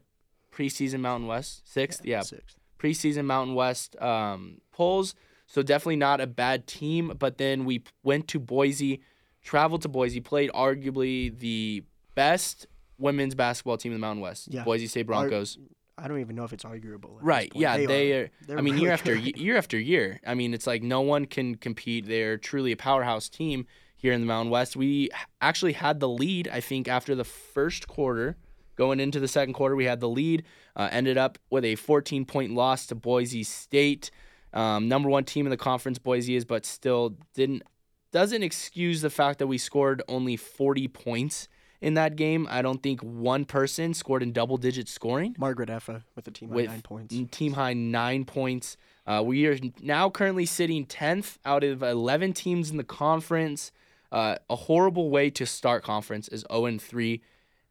[0.53, 1.71] preseason Mountain West.
[1.71, 2.57] Sixth, yeah, Sixth.
[2.77, 5.15] preseason Mountain West um, polls.
[5.45, 7.13] So definitely not a bad team.
[7.17, 8.99] But then we went to Boise,
[9.41, 14.49] traveled to Boise, played arguably the best women's basketball team in the Mountain West.
[14.51, 14.65] Yeah.
[14.65, 15.57] Boise State Broncos.
[15.97, 17.17] I don't even know if it's arguable.
[17.21, 17.49] Right.
[17.55, 17.77] Yeah.
[17.77, 18.23] They, are.
[18.23, 18.29] are.
[18.47, 20.19] They're I mean, really year after year after year.
[20.27, 22.05] I mean, it's like no one can compete.
[22.05, 23.65] They're truly a powerhouse team
[23.97, 24.75] here in the Mountain West.
[24.75, 25.09] We
[25.41, 26.47] actually had the lead.
[26.47, 28.37] I think after the first quarter,
[28.75, 30.43] going into the second quarter, we had the lead.
[30.75, 34.11] Uh, ended up with a 14 point loss to Boise State.
[34.53, 37.63] Um, number one team in the conference, Boise is, but still didn't
[38.11, 41.49] doesn't excuse the fact that we scored only 40 points
[41.81, 42.47] in that game.
[42.49, 46.49] I don't think one person scored in double digit scoring Margaret Effa with a team
[46.49, 47.15] with of nine points.
[47.31, 48.77] team high nine points.
[49.05, 53.71] Uh, we are now currently sitting 10th out of 11 teams in the conference.
[54.11, 57.21] Uh, a horrible way to start conference is 0 and 3.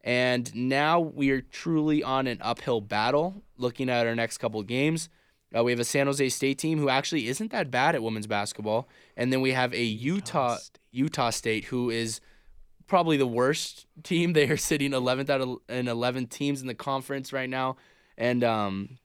[0.03, 5.09] And now we are truly on an uphill battle looking at our next couple games.
[5.55, 8.27] Uh, we have a San Jose State team who actually isn't that bad at women's
[8.27, 8.87] basketball.
[9.15, 10.79] And then we have a Utah State.
[10.91, 12.21] Utah State who is
[12.87, 14.33] probably the worst team.
[14.33, 17.77] They are sitting 11th out of in 11 teams in the conference right now.
[18.17, 18.97] And um,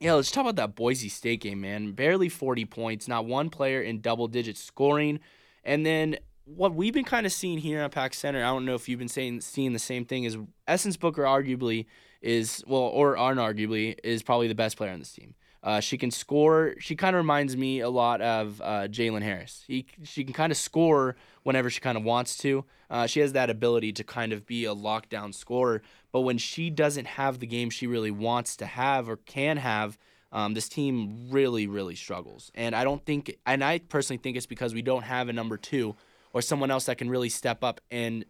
[0.00, 1.92] yeah, let's talk about that Boise State game, man.
[1.92, 5.20] Barely 40 points, not one player in double digit scoring.
[5.64, 8.74] And then what we've been kind of seeing here at Pack Center, I don't know
[8.74, 11.86] if you've been saying seeing the same thing, is Essence Booker arguably
[12.22, 15.34] is well, or unarguably is probably the best player on this team.
[15.62, 16.74] Uh, she can score.
[16.78, 19.64] She kind of reminds me a lot of uh, Jalen Harris.
[19.66, 22.64] He, she can kind of score whenever she kind of wants to.
[22.88, 25.82] Uh, she has that ability to kind of be a lockdown scorer.
[26.12, 29.98] But when she doesn't have the game she really wants to have or can have,
[30.30, 32.52] um, this team really, really struggles.
[32.54, 35.56] And I don't think, and I personally think it's because we don't have a number
[35.56, 35.96] two
[36.36, 38.22] or someone else that can really step up and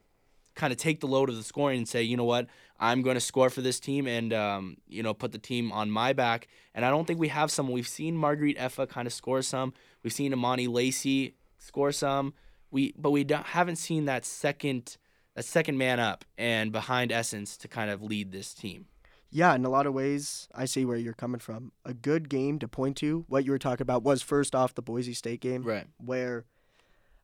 [0.55, 2.47] kind of take the load of the scoring and say, you know what,
[2.79, 5.91] I'm going to score for this team and um, you know put the team on
[5.91, 6.47] my back.
[6.73, 7.69] And I don't think we have some.
[7.69, 9.75] We've seen Marguerite Effa kind of score some.
[10.05, 12.33] We've seen Amani Lacey score some.
[12.71, 14.99] We but we don't, haven't seen that second
[15.35, 18.87] that second man up and behind Essence to kind of lead this team.
[19.33, 21.73] Yeah, in a lot of ways, I see where you're coming from.
[21.85, 24.83] A good game to point to, what you were talking about, was first off the
[24.83, 25.89] Boise State game, Right.
[25.99, 26.45] where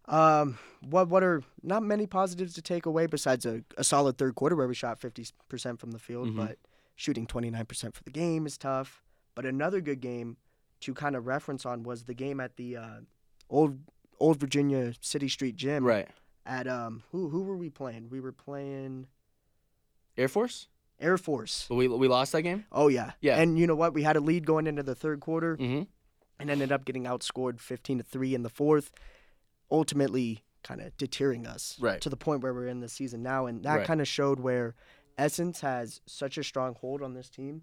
[0.08, 4.34] um, what what are not many positives to take away besides a, a solid third
[4.34, 5.32] quarter where we shot 50%
[5.78, 6.36] from the field, Mhm.
[6.36, 6.58] but
[6.96, 9.02] shooting 29% for the game is tough.
[9.34, 10.36] But another good game
[10.80, 13.00] to kind of reference on was the game at the uh,
[13.48, 13.78] old
[14.18, 15.84] old Virginia City Street Gym.
[15.84, 16.08] Right.
[16.44, 18.08] At um, who who were we playing?
[18.10, 19.06] We were playing
[20.18, 20.66] Air Force.
[21.00, 21.66] Air Force.
[21.68, 22.64] But we we lost that game.
[22.72, 23.12] Oh yeah.
[23.20, 23.38] Yeah.
[23.40, 23.94] And you know what?
[23.94, 25.82] We had a lead going into the third quarter Mm-hmm.
[26.40, 28.90] and ended up getting outscored 15 to 3 in the fourth.
[29.72, 32.00] Ultimately kind of deterring us Right.
[32.02, 33.86] to the point where we're in the season now, and that Right.
[33.86, 34.76] kind of showed where
[35.18, 37.62] Essence has such a strong hold on this team.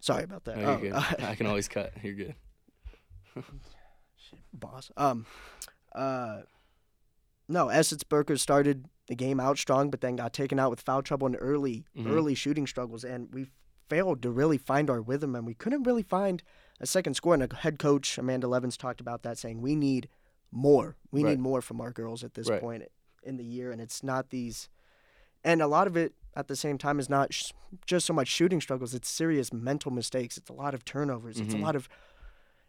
[0.00, 0.58] Sorry about that.
[0.58, 1.14] No, Oh.
[1.20, 1.92] I can always cut.
[2.02, 2.34] You're good.
[4.52, 4.90] boss.
[4.96, 5.26] Um,
[5.94, 6.42] uh,
[7.48, 11.02] no, Essence Booker started the game out strong, but then got taken out with foul
[11.02, 12.10] trouble and early, Mhm.
[12.10, 13.50] early shooting struggles, and we
[13.88, 16.42] failed to really find our rhythm, and we couldn't really find
[16.78, 17.34] a second score.
[17.34, 20.08] And a head coach Amanda Levens talked about that, saying we need
[20.50, 20.96] more.
[21.10, 21.30] We Right.
[21.30, 22.60] need more from our girls at this Right.
[22.60, 22.84] point
[23.22, 24.68] in the year, and it's not these.
[25.44, 27.52] And a lot of it at the same time is not sh-
[27.86, 30.36] just so much shooting struggles; it's serious mental mistakes.
[30.36, 31.40] It's a lot of turnovers.
[31.40, 31.62] It's a Mhm.
[31.62, 31.88] lot of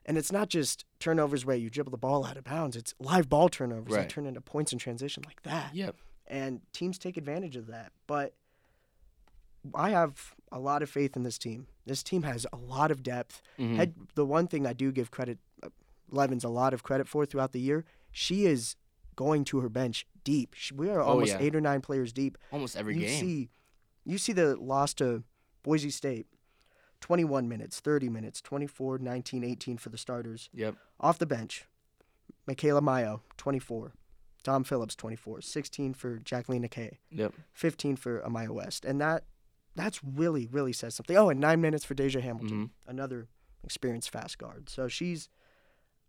[0.03, 2.75] and it's not just turnovers where you dribble the ball out of bounds.
[2.75, 4.01] It's live ball turnovers Right.
[4.01, 5.75] that turn into points in transition like that.
[5.75, 5.95] Yep.
[6.25, 7.91] And teams take advantage of that.
[8.07, 8.33] But
[9.75, 11.67] I have a lot of faith in this team.
[11.85, 13.43] This team has a lot of depth.
[13.59, 13.75] Mhm.
[13.75, 15.37] Head, the one thing I do give credit,
[16.11, 18.75] Levens a lot of credit for throughout the year, she is
[19.15, 20.53] going to her bench deep.
[20.55, 21.39] She, we are Oh, almost yeah.
[21.39, 22.37] eight or nine players deep.
[22.51, 23.19] Almost every you game.
[23.19, 23.49] see,
[24.05, 25.23] you see the loss to
[25.63, 26.27] Boise State,
[27.01, 30.49] 21 minutes, 30 minutes, 24, 19, 18 for the starters.
[30.53, 30.75] Yep.
[30.99, 31.65] Off the bench,
[32.47, 33.93] Michaela Mayo, 24.
[34.43, 35.41] Dom Phillips, 24.
[35.41, 36.97] 16 for Jacqueline McKay.
[37.11, 37.33] Yep.
[37.53, 38.85] 15 for Amaya West.
[38.85, 39.23] And that
[39.75, 41.15] that's really, really says something.
[41.15, 42.69] Oh, and nine minutes for Deja Hamilton, Mhm.
[42.89, 43.27] another
[43.63, 44.67] experienced fast guard.
[44.67, 45.29] So she's,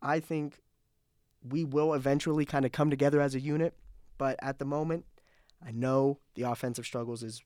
[0.02, 0.58] I think
[1.48, 3.74] we will eventually kind of come together as a unit.
[4.18, 5.04] But at the moment,
[5.64, 7.42] I know the offensive struggles is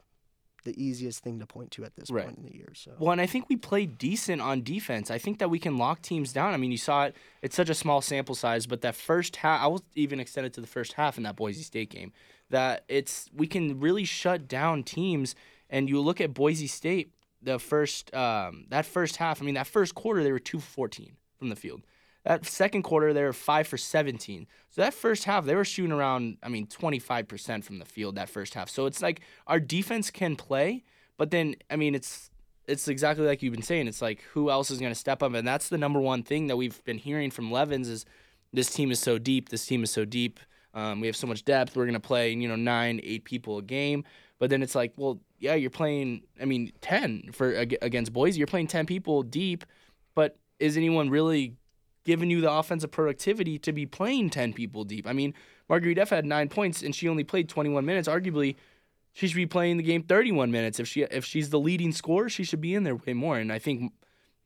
[0.65, 2.25] the easiest thing to point to at this Right.
[2.25, 2.73] point in the year.
[2.75, 5.11] So Well, and I think we played decent on defense.
[5.13, 6.53] I think that we can lock teams down.
[6.53, 7.17] I mean, you saw it.
[7.41, 10.53] It's such a small sample size, but that first half, I will even extend it
[10.55, 12.13] to the first half in that Boise State game.
[12.51, 15.35] That it's we can really shut down teams.
[15.71, 19.41] And you look at Boise State, the first um, that first half.
[19.41, 21.83] I mean, that first quarter they were two fourteen from the field.
[22.27, 24.49] That second quarter they were five for seventeen.
[24.71, 26.39] So that first half they were shooting around.
[26.43, 28.69] I mean, twenty five percent from the field that first half.
[28.69, 30.83] So it's like our defense can play,
[31.19, 32.31] but then I mean it's
[32.67, 33.87] it's exactly like you've been saying.
[33.87, 36.49] It's like who else is going to step up, and that's the number one thing
[36.49, 38.05] that we've been hearing from Levens is
[38.53, 39.51] this team is so deep.
[39.51, 40.41] This team is so deep.
[40.75, 41.77] Um, we have so much depth.
[41.77, 44.03] We're going to play you know nine, eight people a game.
[44.41, 46.23] But then it's like, well, yeah, you're playing.
[46.43, 48.39] I mean, ten for against Boise.
[48.39, 49.65] You're playing ten people deep,
[50.17, 51.55] but is anyone really
[52.07, 55.07] giving you the offensive productivity to be playing ten people deep?
[55.07, 55.35] I mean,
[55.69, 58.09] Marguerite Effa had nine points and she only played 21 minutes.
[58.09, 58.57] Arguably,
[59.13, 60.79] she should be playing the game 31 minutes.
[60.79, 63.39] If she if she's the leading scorer, she should be in there way more.
[63.39, 63.93] And I think,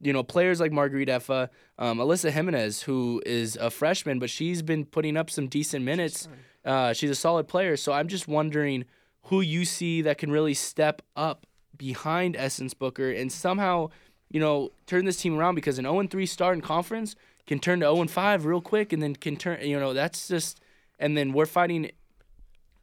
[0.01, 4.63] you know, players like Marguerite Effa, um, Alyssa Jimenez, who is a freshman, but she's
[4.63, 6.29] been putting up some decent minutes.
[6.65, 7.77] Uh, she's a solid player.
[7.77, 8.85] So I'm just wondering
[9.25, 11.47] who you see that can really step up
[11.77, 13.91] behind Essence Booker and somehow,
[14.31, 17.17] you know, turn this team around because an 0 3 start in conference
[17.51, 20.29] can turn to 0 and 5 real quick and then can turn, you know, that's
[20.29, 20.61] just,
[21.01, 21.91] and then we're fighting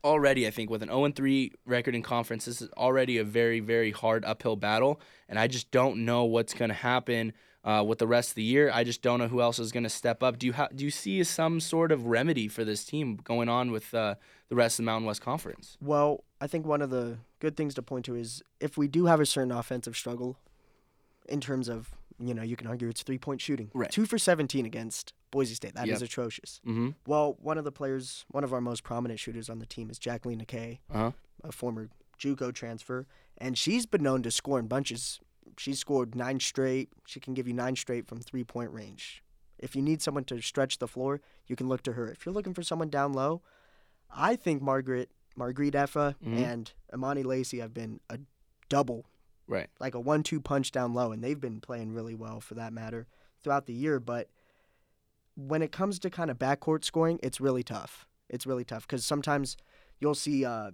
[0.04, 2.44] already, I think, with an 0 and 3 record in conference.
[2.44, 5.00] This is already a very, very hard uphill battle.
[5.30, 7.32] And I just don't know what's going to happen.
[7.64, 9.84] Uh, with the rest of the year, I just don't know who else is going
[9.84, 10.38] to step up.
[10.40, 13.72] Do you ha- do you see some sort of remedy for this team going on
[13.72, 14.16] with uh,
[14.48, 15.78] the rest of the Mountain West Conference?
[15.82, 19.08] Well, I think one of the good things to point to is if we do
[19.08, 20.38] have a certain offensive struggle
[21.28, 23.70] in terms of, you know, you can argue it's three point shooting.
[23.74, 23.92] Right.
[23.92, 25.76] Two for 17 against Boise State.
[25.76, 26.10] That is Yep.
[26.10, 26.62] atrocious.
[26.66, 26.90] Mm-hmm.
[27.06, 30.00] Well, one of the players, one of our most prominent shooters on the team is
[30.00, 31.12] Jacqueline McKay, Uh-huh.
[31.44, 33.06] a former JUCO transfer,
[33.38, 35.20] and she's been known to score in bunches.
[35.58, 36.90] She's scored nine straight.
[37.06, 39.24] She can give you nine straight from three point range.
[39.60, 42.08] If you need someone to stretch the floor, you can look to her.
[42.12, 43.42] If you're looking for someone down low,
[44.10, 46.38] I think Margaret, Marguerite Effa, Mhm.
[46.38, 48.20] and Imani Lacey have been a
[48.70, 49.06] double,
[49.48, 49.70] Right.
[49.80, 53.08] like a one-two punch down low, and they've been playing really well for that matter
[53.42, 54.00] throughout the year.
[54.00, 54.30] But
[55.36, 58.08] when it comes to kind of backcourt scoring, it's really tough.
[58.30, 59.56] It's really tough because sometimes
[60.00, 60.72] you'll see uh,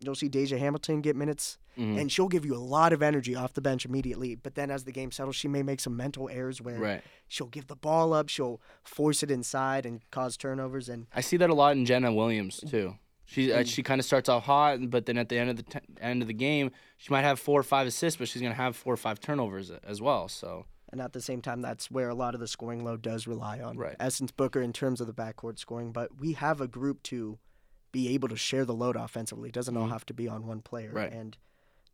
[0.00, 1.98] you'll see Deja Hamilton get minutes, Mhm.
[1.98, 4.34] and she'll give you a lot of energy off the bench immediately.
[4.34, 7.02] But then as the game settles, she may make some mental errors where Right.
[7.28, 10.90] she'll give the ball up, she'll force it inside and cause turnovers.
[10.90, 12.98] And I see that a lot in Jenna Williams too.
[13.26, 15.62] She uh, she kind of starts off hot, but then at the end of the
[15.64, 18.54] t- end of the game, she might have four or five assists, but she's gonna
[18.54, 20.28] have four or five turnovers as well.
[20.28, 23.26] So and at the same time, that's where a lot of the scoring load does
[23.26, 23.96] rely on Right.
[23.98, 25.90] Essence Booker in terms of the backcourt scoring.
[25.92, 27.38] But we have a group to
[27.90, 29.48] be able to share the load offensively.
[29.48, 29.92] It doesn't all Mhm.
[29.92, 30.92] have to be on one player.
[30.92, 31.12] Right.
[31.12, 31.36] And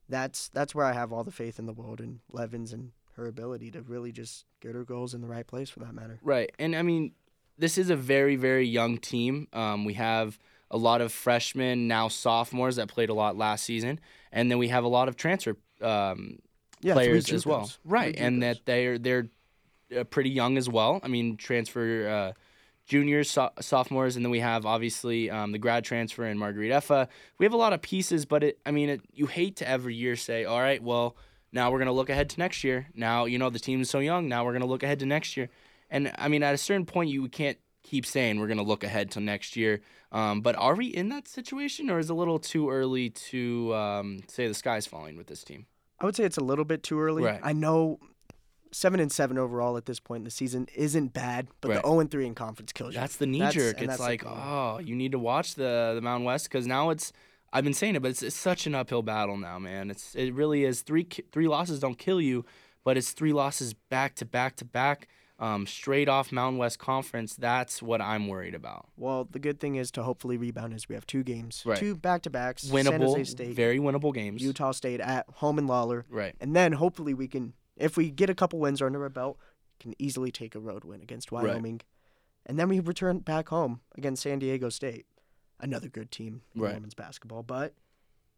[0.09, 3.27] that's that's where I have all the faith in the world in Levens and her
[3.27, 6.18] ability to really just get her goals in the right place for that matter.
[6.23, 7.12] right, and I mean,
[7.59, 9.49] this is a very very young team.
[9.53, 10.38] Um, we have
[10.72, 14.00] a lot of freshmen now sophomores that played a lot last season,
[14.32, 16.38] and then we have a lot of transfer um,
[16.80, 17.70] Yeah, players as well.
[17.85, 19.28] Right, and that they're they're
[19.96, 20.98] uh, pretty young as well.
[21.02, 22.32] I mean, transfer uh,
[22.87, 27.08] juniors, so- sophomores, and then we have obviously um, the grad transfer and Marguerite Effa.
[27.38, 29.94] We have a lot of pieces, but it, I mean, it, you hate to every
[29.94, 31.16] year say, all right, well,
[31.52, 32.88] now we're going to look ahead to next year.
[32.94, 34.28] Now, you know, the team is so young.
[34.28, 35.50] Now we're going to look ahead to next year.
[35.90, 38.85] And I mean, at a certain point, you can't keep saying we're going to look
[38.85, 39.81] ahead to next year.
[40.12, 43.75] Um, but are we in that situation, or is it a little too early to
[43.75, 45.66] um, say the sky's falling with this team?
[45.99, 47.23] I would say it's a little bit too early.
[47.23, 47.40] Right.
[47.42, 47.99] I know
[48.73, 51.75] seven and seven overall at this point in the season isn't bad, but Right.
[51.83, 53.01] the zero and three in conference kills you.
[53.01, 53.81] That's the knee That's- jerk.
[53.83, 57.12] It's like, oh, you need to watch the the Mountain West because now it's.
[57.55, 59.90] I've been saying it, but it's, it's such an uphill battle now, man.
[59.90, 60.81] It's it really is.
[60.83, 62.45] Three three losses don't kill you,
[62.83, 65.07] but it's three losses back to back to back,
[65.42, 67.35] um, straight off Mountain West Conference.
[67.35, 68.87] That's what I'm worried about.
[68.96, 71.76] Well, the good thing is to hopefully rebound is we have two games, Right.
[71.78, 72.62] two back to backs.
[72.62, 74.40] San Jose Winnable, State, very winnable games.
[74.42, 76.35] Utah State at home in Lawlor, Right.
[76.40, 79.37] and then hopefully we can, if we get a couple wins under our belt,
[79.81, 81.42] can easily take a road win against Right.
[81.44, 81.81] Wyoming,
[82.46, 85.07] and then we return back home against San Diego State,
[85.59, 86.74] another good team in Right.
[86.74, 87.42] women's basketball.
[87.42, 87.74] But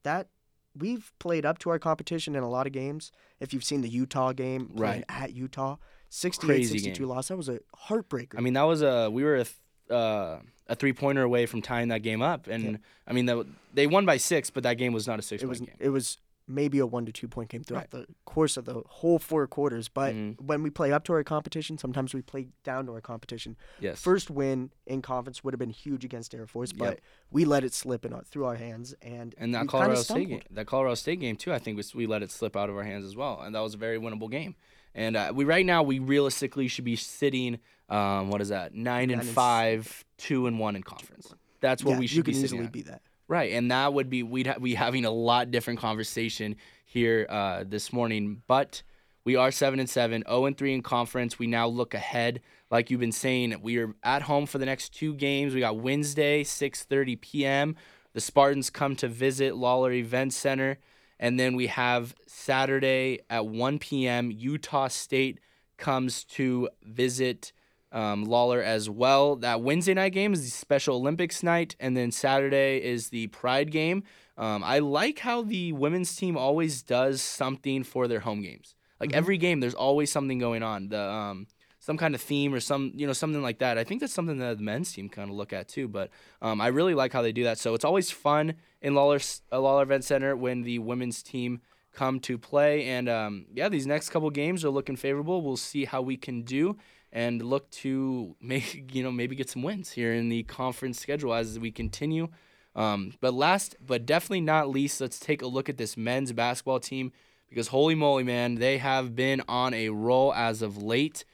[0.05, 0.29] that
[0.75, 3.13] we've played up to our competition in a lot of games.
[3.41, 5.05] If you've seen the Utah game, Right.
[5.09, 5.77] at Utah,
[6.15, 7.09] 68 Crazy 62 game.
[7.09, 7.29] loss.
[7.29, 8.35] That was a heartbreaker.
[8.39, 9.57] I mean, that was a we were a th-
[9.91, 12.77] uh, a three pointer away from tying that game up, and Yeah.
[13.07, 15.47] I mean, that, they won by six, but that game was not a six it
[15.47, 15.77] point was game.
[15.79, 19.19] it was maybe a one to two point game throughout the course of the whole
[19.19, 19.89] four quarters.
[19.89, 20.41] But Mhm.
[20.41, 23.57] when we play up to our competition, sometimes we play down to our competition.
[23.81, 24.01] Yes.
[24.01, 27.01] First win in conference would have been huge against Air Force, but Yep.
[27.31, 30.43] we let it slip in our, through our hands, and And that Colorado State game,
[30.51, 32.85] that Colorado State game too, I think was, we let it slip out of our
[32.85, 34.55] hands as well, and that was a very winnable game.
[34.95, 39.09] And uh, we right now we realistically should be sitting, um, what is that, nine,
[39.09, 41.35] Nine and and five, two and one in conference.
[41.61, 42.73] That's what yeah, we should you be sitting easily at.
[42.73, 43.03] be that.
[43.27, 47.65] Right, and that would be we'd ha- be having a lot different conversation here uh,
[47.67, 48.43] this morning.
[48.47, 48.83] But
[49.25, 51.39] we are seven and seven, zero and three in conference.
[51.39, 53.57] We now look ahead, like you've been saying.
[53.63, 55.55] We are at home for the next two games.
[55.55, 57.77] We got Wednesday, six thirty p.m.
[58.13, 60.79] The Spartans come to visit Lawlor Event Center,
[61.19, 64.31] and then we have Saturday at one p.m.
[64.31, 65.41] Utah State
[65.77, 67.53] comes to visit
[67.93, 69.37] um, Lawlor as well.
[69.37, 73.71] That Wednesday night game is the Special Olympics night, and then Saturday is the Pride
[73.71, 74.03] game.
[74.37, 78.75] Um, I like how the women's team always does something for their home games.
[79.01, 79.17] Like Mhm.
[79.17, 80.89] every game, there's always something going on.
[80.89, 81.47] The um,
[81.85, 83.77] some kind of theme or some you know something like that.
[83.77, 85.87] I think that's something that the men's team kind of look at too.
[85.87, 86.09] But
[86.41, 87.59] um, I really like how they do that.
[87.59, 91.61] So it's always fun in Lawlor uh, Lawlor Event Center when the women's team
[91.93, 92.87] come to play.
[92.87, 95.43] And um, yeah, these next couple games are looking favorable.
[95.43, 96.79] We'll see how we can do
[97.13, 101.35] and look to make you know maybe get some wins here in the conference schedule
[101.35, 102.29] as we continue.
[102.75, 106.81] Um, but last but definitely not least, let's take a look at this men's basketball
[106.81, 107.13] team
[107.51, 111.27] because holy moly, man, they have been on a roll as of late.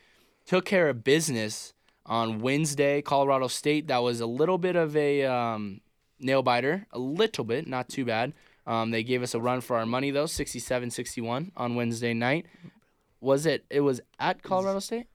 [0.51, 3.87] Took care of business on Wednesday, Colorado State.
[3.87, 5.81] That was a little bit of a um,
[6.19, 8.33] nail biter, a little bit, not too bad.
[8.67, 12.47] Um, they gave us a run for our money though, 67-61 on Wednesday night.
[13.21, 13.65] Was it?
[13.71, 15.07] It was at Colorado State.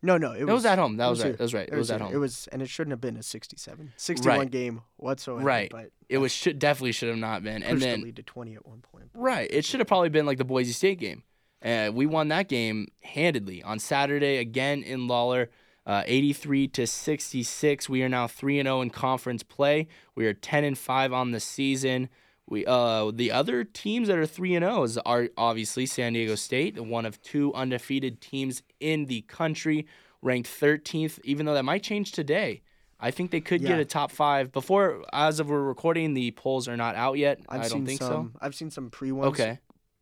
[0.00, 0.96] No, no, it It was at home.
[0.96, 1.36] That was was right.
[1.36, 1.68] That was right.
[1.70, 2.14] It was at home.
[2.14, 4.50] It was, and it shouldn't have been a 67, 61 Right.
[4.50, 5.44] game whatsoever.
[5.44, 5.70] Right.
[5.70, 7.62] But It was should definitely should have not been.
[7.62, 9.10] And then to 20 at one point.
[9.12, 9.50] Right.
[9.52, 11.24] It should have probably been like the Boise State game.
[11.62, 15.48] Uh, we won that game handedly on Saturday again in Lawlor,
[15.86, 17.88] uh, 83 to 66.
[17.88, 19.88] We are now 3 and 0 in conference play.
[20.14, 22.08] We are 10 and 5 on the season.
[22.46, 26.80] We uh the other teams that are 3 and 0 are obviously San Diego State,
[26.80, 29.86] one of two undefeated teams in the country,
[30.22, 32.62] ranked 13th even though that might change today.
[33.00, 36.68] I think they could get a top 5 before as of we're recording the polls
[36.68, 37.40] are not out yet.
[37.48, 39.28] I've I don't seen think some, I've seen some pre ones.
[39.28, 39.58] Okay.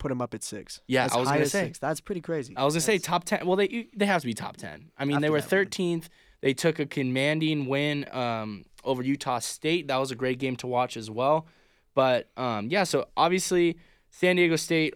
[0.07, 0.81] Put them up at six.
[0.87, 1.64] Yeah, as I was high gonna as say.
[1.66, 1.79] six.
[1.81, 2.57] That's pretty crazy.
[2.57, 3.45] I was gonna say That's- top ten.
[3.45, 4.92] Well, they they have to be top ten.
[4.97, 5.51] I mean, they were that one.
[5.51, 6.09] thirteenth.
[6.42, 9.88] They took a commanding win um, over Utah State.
[9.88, 11.49] That was a great game to watch as well.
[11.95, 13.79] But um, yeah, so obviously
[14.11, 14.95] San Diego State,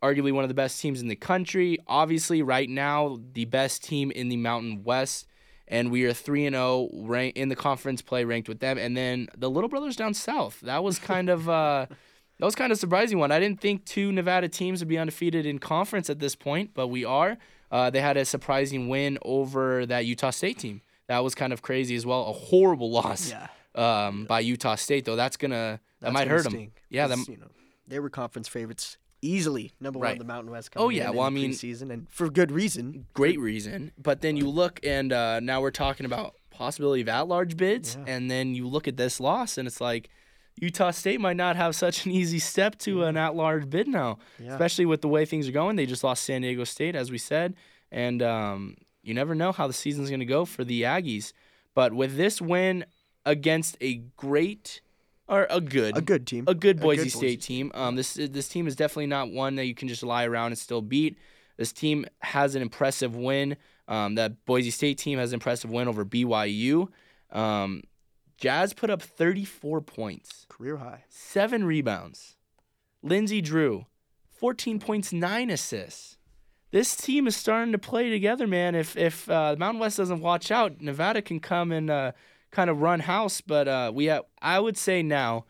[0.00, 1.78] arguably one of the best teams in the country.
[1.88, 5.26] Obviously, right now the best team in the Mountain West,
[5.66, 8.78] and we are three and zero rank in the conference play, ranked with them.
[8.78, 10.60] And then the Little Brothers down south.
[10.60, 11.48] That was kind of.
[11.48, 11.86] Uh,
[12.42, 13.30] that was kind of a surprising one.
[13.30, 16.88] I didn't think two Nevada teams would be undefeated in conference at this point, but
[16.88, 17.38] we are.
[17.70, 20.80] Uh, they had a surprising win over that Utah State team.
[21.06, 22.26] That was kind of crazy as well.
[22.26, 23.46] A horrible loss Yeah.
[23.76, 25.14] um, by Utah State, though.
[25.14, 25.54] That's gonna
[26.00, 26.72] that That's might hurt them.
[26.90, 27.46] Yeah, that, you know,
[27.86, 30.12] they were conference favorites easily, number one Right.
[30.14, 30.70] in the Mountain West.
[30.74, 33.06] Oh, yeah, well, I mean- preseason and for good reason.
[33.14, 33.92] great reason.
[33.96, 38.12] But then you look, and uh, now we're talking about possibility of at-large bids, Yeah.
[38.12, 40.10] and then you look at this loss, and it's like
[40.56, 44.18] Utah State might not have such an easy step to an at-large bid now.
[44.38, 44.52] Yeah.
[44.52, 45.76] especially with the way things are going.
[45.76, 47.54] They just lost San Diego State, as we said,
[47.90, 51.32] and um, you never know how the season's going to go for the Aggies.
[51.74, 52.84] But with this win
[53.24, 54.80] against a great
[55.28, 56.44] or a good A good team.
[56.46, 57.70] a good A Boise good State Boise team.
[57.74, 60.58] Um, this this team is definitely not one that you can just lie around and
[60.58, 61.16] still beat.
[61.56, 63.56] This team has an impressive win.
[63.88, 66.88] Um, that Boise State team has an impressive win over BYU.
[67.30, 67.82] Um,
[68.42, 71.04] Jazz put up 34 points, Career high.
[71.08, 72.36] seven rebounds.
[73.00, 73.86] Lindsey Drew,
[74.30, 76.18] 14 points, nine assists.
[76.72, 78.74] This team is starting to play together, man.
[78.74, 82.12] If if uh, Mountain West doesn't watch out, Nevada can come and uh,
[82.50, 83.40] kind of run house.
[83.40, 85.44] But uh, we have, I would say now,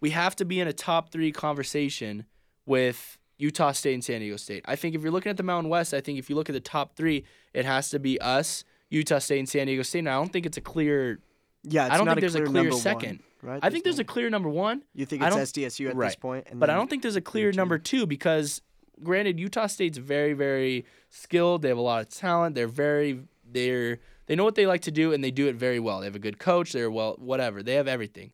[0.00, 2.24] we have to be in a top three conversation
[2.64, 4.64] with Utah State and San Diego State.
[4.66, 6.54] I think if you're looking at the Mountain West, I think if you look at
[6.54, 7.24] the top three,
[7.54, 10.00] it has to be us, Utah State, and San Diego State.
[10.00, 11.20] And I don't think it's a clear.
[11.68, 13.20] Yeah, it's I don't not think there's a clear second.
[13.40, 13.60] One, right?
[13.62, 14.82] I think there's a clear number one.
[14.94, 16.08] You think it's SDSU at right.
[16.08, 17.56] this point, and But I don't think there's a clear two.
[17.56, 18.62] number two because,
[19.02, 21.62] granted, Utah State's very, very skilled.
[21.62, 22.54] They have a lot of talent.
[22.54, 25.80] They're very, they're they know what they like to do and they do it very
[25.80, 26.00] well.
[26.00, 26.72] They have a good coach.
[26.72, 27.62] They're well, whatever.
[27.62, 28.32] They have everything.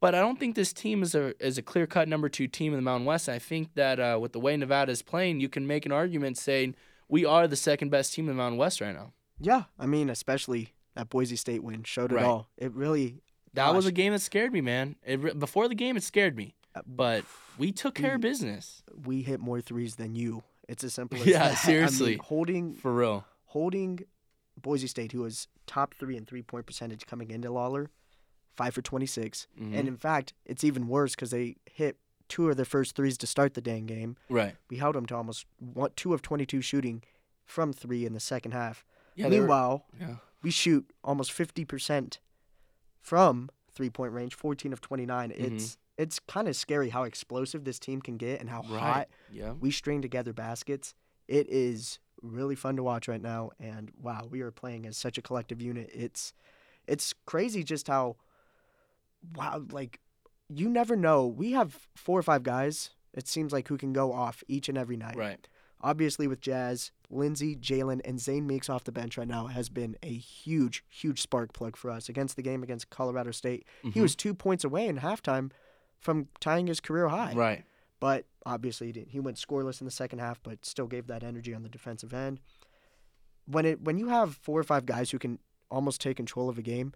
[0.00, 2.72] But I don't think this team is a is a clear cut number two team
[2.72, 3.28] in the Mountain West.
[3.28, 6.38] I think that uh, with the way Nevada is playing, you can make an argument
[6.38, 6.74] saying
[7.08, 9.12] we are the second best team in the Mountain West right now.
[9.40, 12.24] Yeah, I mean, especially that Boise State win showed it Right.
[12.24, 12.48] all.
[12.56, 13.20] It really.
[13.54, 14.96] That was a game that scared me, man.
[15.04, 17.24] It, re- before the game, it scared me, uh, but
[17.56, 20.42] we took care of business we hit more threes than you.
[20.68, 21.44] It's as simple as Yeah, that.
[21.44, 22.16] I mean, seriously.
[22.16, 23.24] holding for real.
[23.46, 24.00] holding
[24.60, 27.88] Boise State, who was top three in three point percentage coming into Lawlor,
[28.56, 29.46] five for 26.
[29.60, 29.74] Mhm.
[29.78, 33.26] And in fact, it's even worse because they hit two of their first threes to
[33.26, 34.16] start the dang game.
[34.28, 34.56] Right.
[34.70, 37.02] We held them to almost one, two of 22 shooting
[37.44, 38.84] from three in the second half.
[39.14, 39.28] Yeah.
[39.28, 40.16] they were- Meanwhile, yeah.
[40.44, 42.18] We shoot almost 50%
[43.00, 45.30] from three point range, 14 of 29.
[45.30, 45.54] Mm-hmm.
[45.56, 48.80] It's it's kind of scary how explosive this team can get and how Right.
[48.80, 49.52] hot Yeah.
[49.52, 50.94] we string together baskets.
[51.28, 55.18] It is really fun to watch right now, and wow, we are playing as such
[55.18, 55.90] a collective unit.
[55.94, 56.32] It's
[56.86, 58.16] it's crazy just how
[59.36, 60.00] wow, like
[60.48, 61.26] you never know.
[61.26, 62.90] We have four or five guys.
[63.14, 65.16] It seems like who can go off each and every night.
[65.16, 65.46] Right.
[65.84, 69.96] Obviously, with Jazz, Lindsey, Jalen, and Zane Meeks off the bench right now has been
[70.02, 73.66] a huge, huge spark plug for us against the game against Colorado State.
[73.82, 74.00] He Mhm.
[74.02, 75.52] was two points away in halftime
[75.98, 77.34] from tying his career high.
[77.34, 77.64] Right.
[78.00, 79.10] But obviously, he, didn't.
[79.10, 82.14] he went scoreless in the second half, but still gave that energy on the defensive
[82.14, 82.40] end.
[83.44, 85.38] When it when you have four or five guys who can
[85.70, 86.94] almost take control of a game,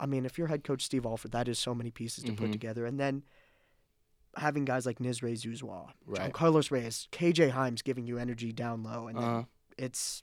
[0.00, 2.48] I mean, if you're head coach Steve Alford, that is so many pieces to put
[2.48, 2.52] Mhm.
[2.52, 2.86] together.
[2.86, 3.22] And then
[4.36, 6.32] having guys like Nisre Zouzoua, Right.
[6.32, 9.44] Carlos Reyes, KJ Hymes giving you energy down low, and then Uh,
[9.78, 10.22] it's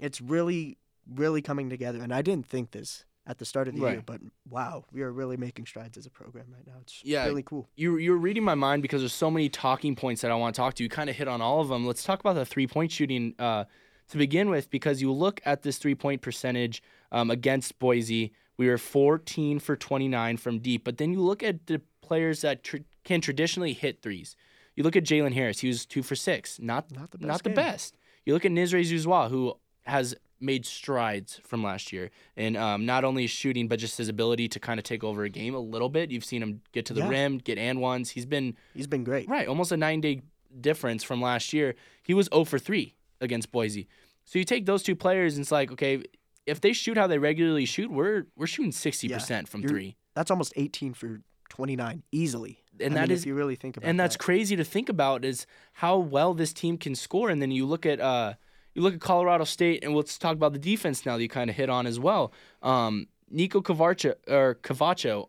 [0.00, 0.78] it's really
[1.14, 2.00] really coming together.
[2.02, 5.10] And I didn't think this at the start of the year, but wow, we are
[5.12, 6.74] really making strides as a program right now.
[6.80, 7.24] It's Yeah.
[7.26, 7.68] really cool.
[7.76, 10.58] you you're reading my mind because there's so many talking points that I want to
[10.60, 10.82] talk to.
[10.82, 11.86] You kind of hit on all of them.
[11.86, 13.64] Let's talk about the three point shooting uh,
[14.08, 16.82] to begin with because you look at this three point percentage
[17.12, 18.32] um, against Boise.
[18.56, 22.62] We were 14 for 29 from deep, but then you look at the players that
[22.62, 24.36] tr- can traditionally hit threes.
[24.74, 25.60] You look at Jalen Harris.
[25.60, 26.58] He was two for six.
[26.58, 27.28] Not Not the best.
[27.28, 27.96] not the best.
[28.24, 33.04] You look at Nisre Zouzoua, who has made strides from last year, and um, not
[33.04, 35.58] only his shooting, but just his ability to kind of take over a game a
[35.60, 36.10] little bit.
[36.10, 37.08] You've seen him get to the Yeah.
[37.08, 38.10] rim, get and ones.
[38.10, 39.28] He's been He's been great.
[39.28, 40.22] right, almost a nine day
[40.60, 41.74] difference from last year.
[42.02, 43.86] He was 0 for 3 against Boise.
[44.24, 46.02] So you take those two players, and it's like, okay,
[46.46, 49.96] if they shoot how they regularly shoot, we're we're shooting 60% from You're- three.
[50.14, 52.63] That's almost 18 for 29 easily.
[52.80, 54.22] And I that mean, is you really think about and that's that.
[54.22, 57.86] crazy to think about is how well this team can score and then you look
[57.86, 58.34] at uh
[58.74, 61.48] you look at Colorado State and let's talk about the defense now that you kind
[61.50, 65.28] of hit on as well um Nico Cavacho or Cavacho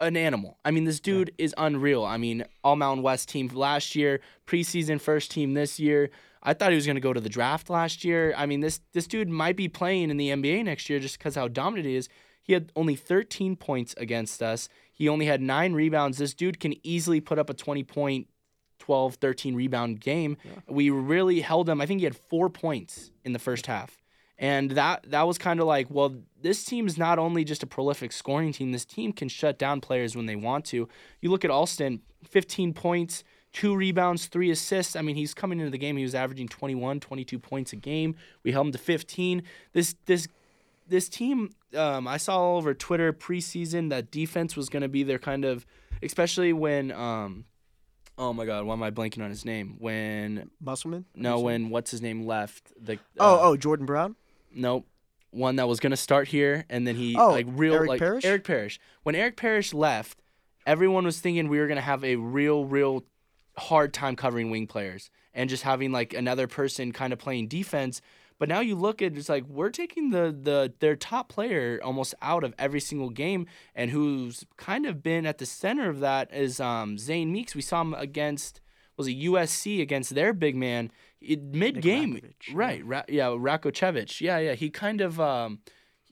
[0.00, 0.58] an animal.
[0.64, 2.04] I mean, this dude is unreal.
[2.04, 6.10] I mean, all Mountain West team last year, preseason first team this year.
[6.42, 8.32] I thought he was going to go to the draft last year.
[8.36, 11.34] I mean, this this dude might be playing in the NBA next year just because
[11.34, 12.08] how dominant he is.
[12.42, 14.68] He had only 13 points against us.
[14.98, 16.18] He only had nine rebounds.
[16.18, 18.26] This dude can easily put up a 20 point,
[18.80, 20.36] 12, 13 rebound game.
[20.66, 21.80] We really held him.
[21.80, 24.02] I think he had four points in the first half.
[24.40, 28.12] And that that was kind of like, well, this team's not only just a prolific
[28.12, 30.88] scoring team, this team can shut down players when they want to.
[31.20, 34.94] You look at Alston, 15 points, two rebounds, three assists.
[34.94, 38.14] I mean, he's coming into the game, he was averaging 21, 22 points a game.
[38.44, 39.42] We held him to 15.
[39.72, 40.28] This this
[40.86, 45.02] this team, um, I saw all over Twitter preseason that defense was going to be
[45.02, 45.66] their kind of,
[46.02, 47.44] especially when, um,
[48.16, 49.76] oh my God, why am I blanking on his name?
[49.78, 51.04] When Musselman?
[51.14, 52.72] no, when what's his name left?
[52.80, 54.16] The Oh, uh, oh, Jordan Brown?
[54.54, 54.86] Nope.
[55.30, 58.24] One that was gonna start here and then he Oh, like real Eric like Parrish?
[58.24, 58.80] Eric Parrish.
[59.02, 60.22] When Eric Parrish left,
[60.66, 63.04] everyone was thinking we were gonna have a real, real
[63.58, 68.00] hard time covering wing players and just having like another person kind of playing defense.
[68.38, 72.14] But now you look at it's like we're taking the the their top player almost
[72.22, 76.32] out of every single game, and who's kind of been at the center of that
[76.32, 77.54] is um, Zane Meeks.
[77.54, 78.60] We saw him against
[78.96, 82.20] was a USC against their big man mid game,
[82.52, 82.84] right?
[82.84, 84.20] Ra- yeah, Rakocevic.
[84.20, 84.54] Yeah, yeah.
[84.54, 85.20] He kind of.
[85.20, 85.60] Um,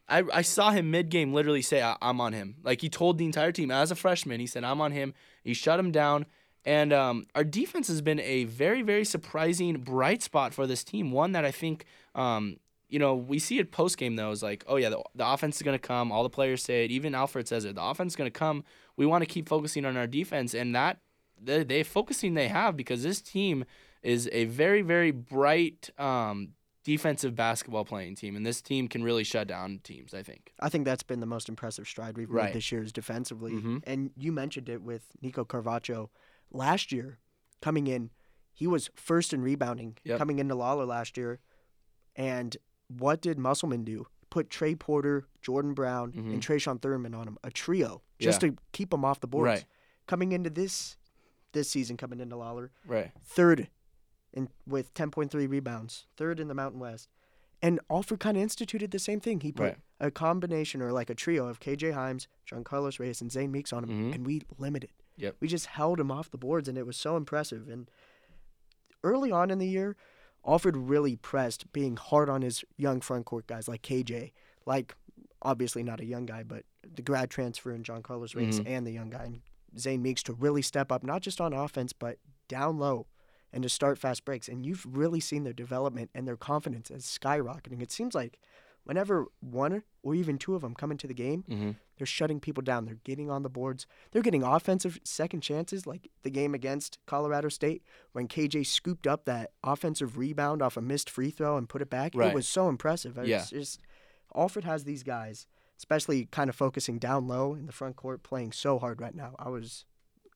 [0.09, 2.57] I, I saw him mid game literally say, I- I'm on him.
[2.63, 5.15] Like he told the entire team as a freshman, he said, I'm on him.
[5.43, 6.27] He shut him down.
[6.67, 11.13] And um, our defense has been a very, very surprising bright spot for this team.
[11.13, 11.85] One that I think,
[12.17, 12.57] um,
[12.89, 15.57] you know, we see it post game though, is like, oh yeah, the, the offense
[15.57, 16.11] is going to come.
[16.11, 16.91] All the players say it.
[16.91, 17.77] Even Alford says it.
[17.77, 18.65] The offense is going to come.
[18.97, 20.55] We want to keep focusing on our defense.
[20.55, 20.99] And that,
[21.41, 23.65] they, they focusing they have because this team
[24.03, 26.49] is a very, very bright um,
[26.85, 30.15] defensive basketball playing team, and this team can really shut down teams.
[30.15, 30.53] I think.
[30.61, 32.47] I think that's been the most impressive stride we've Right.
[32.47, 33.53] made this year is defensively.
[33.53, 33.83] Mhm.
[33.87, 36.09] And you mentioned it with Nico Carvacho
[36.51, 37.19] last year
[37.61, 38.11] coming in.
[38.53, 40.19] He was first in rebounding Yep.
[40.19, 41.41] coming into Lawlor last year.
[42.15, 42.57] And
[42.89, 44.07] what did Musselman do?
[44.31, 46.33] Put Trey Porter, Jordan Brown, Mhm.
[46.35, 49.47] and Tre'Shawn Thurman on him, a trio, just to keep them off the boards.
[49.61, 49.65] Right.
[50.07, 50.97] Coming into this
[51.53, 53.13] this season, coming into Lawlor, Right.
[53.25, 53.71] third
[54.31, 57.09] in with 10.3 rebounds, third in the Mountain West.
[57.63, 59.41] And Alford kind of instituted the same thing.
[59.41, 59.79] He put Right.
[59.99, 63.73] a combination or like a trio of KJ Hymes, John Carlos Reyes, and Zane Meeks
[63.73, 64.15] on him, Mhm.
[64.17, 64.93] and we limited.
[65.17, 65.37] Yep.
[65.41, 67.69] We just held him off the boards, and it was so impressive.
[67.69, 67.91] And
[69.03, 69.97] early on in the year,
[70.47, 74.33] Alford really pressed, being hard on his young front court guys like KJ,
[74.65, 74.95] like
[75.43, 78.67] obviously not a young guy, but the grad transfer in John Carlos Reyes Mhm.
[78.67, 79.43] and the young guy in
[79.79, 83.07] Zane Meeks to really step up, not just on offense, but down low
[83.53, 84.49] and to start fast breaks.
[84.49, 87.83] And you've really seen their development and their confidence is skyrocketing.
[87.83, 88.39] It seems like
[88.87, 91.73] whenever one or even two of them come into the game, Mm-hmm.
[91.99, 92.87] they're shutting people down.
[92.87, 93.87] They're getting on the boards.
[94.13, 97.83] They're getting offensive second chances, like the game against Colorado State
[98.13, 101.91] when KJ scooped up that offensive rebound off a missed free throw and put it
[101.91, 102.13] back.
[102.15, 102.31] Right.
[102.31, 103.19] It was so impressive.
[103.25, 103.45] Yeah.
[103.51, 103.81] just
[104.35, 105.47] Alford has these guys,
[105.79, 109.35] especially kind of focusing down low in the front court, playing so hard right now.
[109.39, 109.85] I was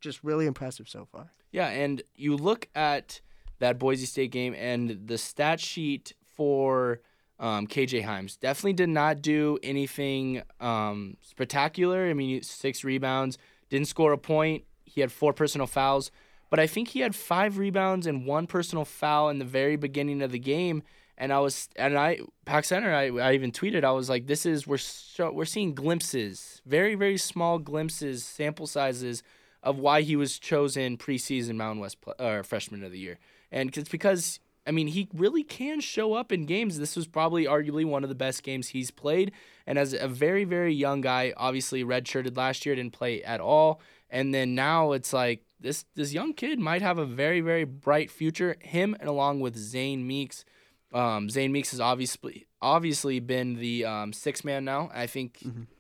[0.01, 1.32] just really impressive so far.
[1.53, 3.20] Yeah, and you look at
[3.59, 7.01] that Boise State game and the stat sheet for
[7.41, 12.09] um, KJ Hymes definitely did not do anything um, spectacular.
[12.09, 13.38] I mean, six rebounds,
[13.70, 14.64] didn't score a point.
[14.84, 16.11] He had four personal fouls,
[16.51, 20.20] but I think he had five rebounds and one personal foul in the very beginning
[20.20, 20.82] of the game.
[21.16, 24.45] And I was, and I, Pack Center, I, I even tweeted, I was like, this
[24.45, 29.22] is, we're, so, we're seeing glimpses, very, very small glimpses, sample sizes
[29.62, 33.18] of why he was chosen preseason Mountain West uh, freshman of the year.
[33.53, 36.78] And it's because, I mean, he really can show up in games.
[36.78, 39.32] This was probably arguably one of the best games he's played.
[39.66, 43.80] And as a very, very young guy, obviously redshirted last year, didn't play at all.
[44.11, 48.11] And then now it's like this this young kid might have a very, very bright
[48.11, 48.56] future.
[48.61, 50.44] Him and along with Zane Meeks.
[50.92, 54.90] Um, Zane Meeks has obviously obviously been the um, six man now.
[54.92, 55.38] I think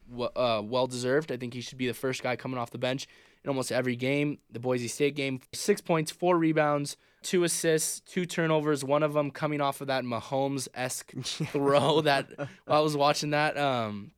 [0.08, 1.32] w- uh, well deserved.
[1.32, 3.08] I think he should be the first guy coming off the bench
[3.42, 4.38] in almost every game.
[4.50, 8.84] The Boise State game, six points, four rebounds, two assists, two turnovers.
[8.84, 12.00] One of them coming off of that Mahomes esque throw.
[12.02, 14.12] That while I was watching that, um,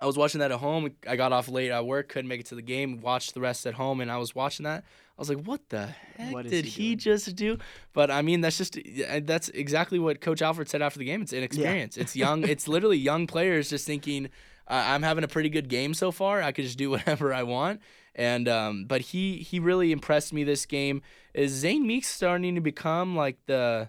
[0.00, 0.90] I was watching that at home.
[1.08, 3.00] I got off late at work, couldn't make it to the game.
[3.00, 4.84] Watched the rest at home, and I was watching that.
[5.16, 5.86] I was like, "What the
[6.16, 7.58] heck What did he he just do?"
[7.92, 8.78] But I mean, that's just
[9.22, 11.22] that's exactly what Coach Alford said after the game.
[11.22, 11.96] It's inexperience.
[11.96, 12.42] It's young.
[12.48, 14.26] it's literally young players just thinking,
[14.66, 16.42] uh, "I'm having a pretty good game so far.
[16.42, 17.80] I could just do whatever I want."
[18.14, 21.02] And um, but he he really impressed me this game.
[21.34, 23.88] Is Zane Meeks starting to become like the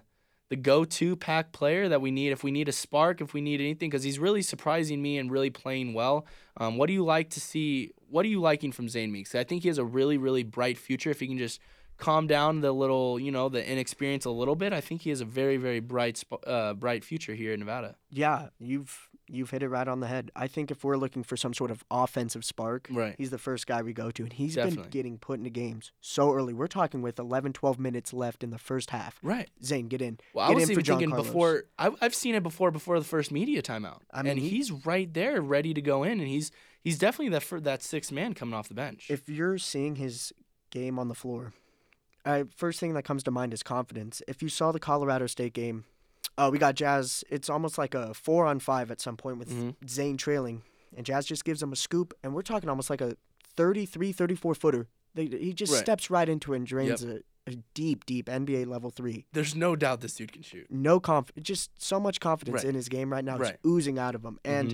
[0.50, 3.60] the go-to pack player that we need if we need a spark, if we need
[3.60, 6.26] anything, because he's really surprising me and really playing well.
[6.56, 7.92] Um, what do you like to see?
[8.08, 9.34] What are you liking from Zane Meeks?
[9.34, 11.60] I think he has a really, really bright future if he can just
[11.96, 14.72] calm down the little, you know, the inexperience a little bit.
[14.72, 17.96] I think he has a very, very bright, uh, bright future here in Nevada.
[18.10, 20.30] Yeah, you've you've hit it right on the head.
[20.36, 23.14] I think if we're looking for some sort of offensive spark, Right.
[23.16, 26.34] he's the first guy we go to, and he's been getting put into games so
[26.34, 26.52] early.
[26.52, 29.18] We're talking with 11, 12 minutes left in the first half.
[29.22, 29.48] Right.
[29.64, 30.18] Zane, get in.
[30.34, 31.26] Well, I Get was in for even thinking Carlos.
[31.28, 31.64] before.
[31.78, 34.70] I, I've seen it before before the first media timeout, I mean, and he- he's
[34.70, 36.50] right there, ready to go in, and he's
[36.82, 39.06] he's definitely that for that sixth man coming off the bench.
[39.10, 40.34] If you're seeing his
[40.70, 41.54] game on the floor,
[42.24, 44.22] uh, first thing that comes to mind is confidence.
[44.28, 45.84] If you saw the Colorado State game,
[46.38, 47.22] uh, we got Jazz.
[47.30, 49.74] It's almost like a four on five at some point with Mhm.
[49.88, 50.62] Zane trailing,
[50.96, 53.16] and Jazz just gives him a scoop, and we're talking almost like a
[53.56, 54.88] 33, 34 footer.
[55.14, 55.80] They, he just Right.
[55.80, 59.26] steps right into it and drains a, a deep, deep NBA level three.
[59.32, 60.66] There's no doubt this dude can shoot.
[60.70, 62.68] No conf, just so much confidence Right.
[62.70, 63.52] in his game right now, Right.
[63.52, 64.40] just oozing out of him.
[64.44, 64.70] And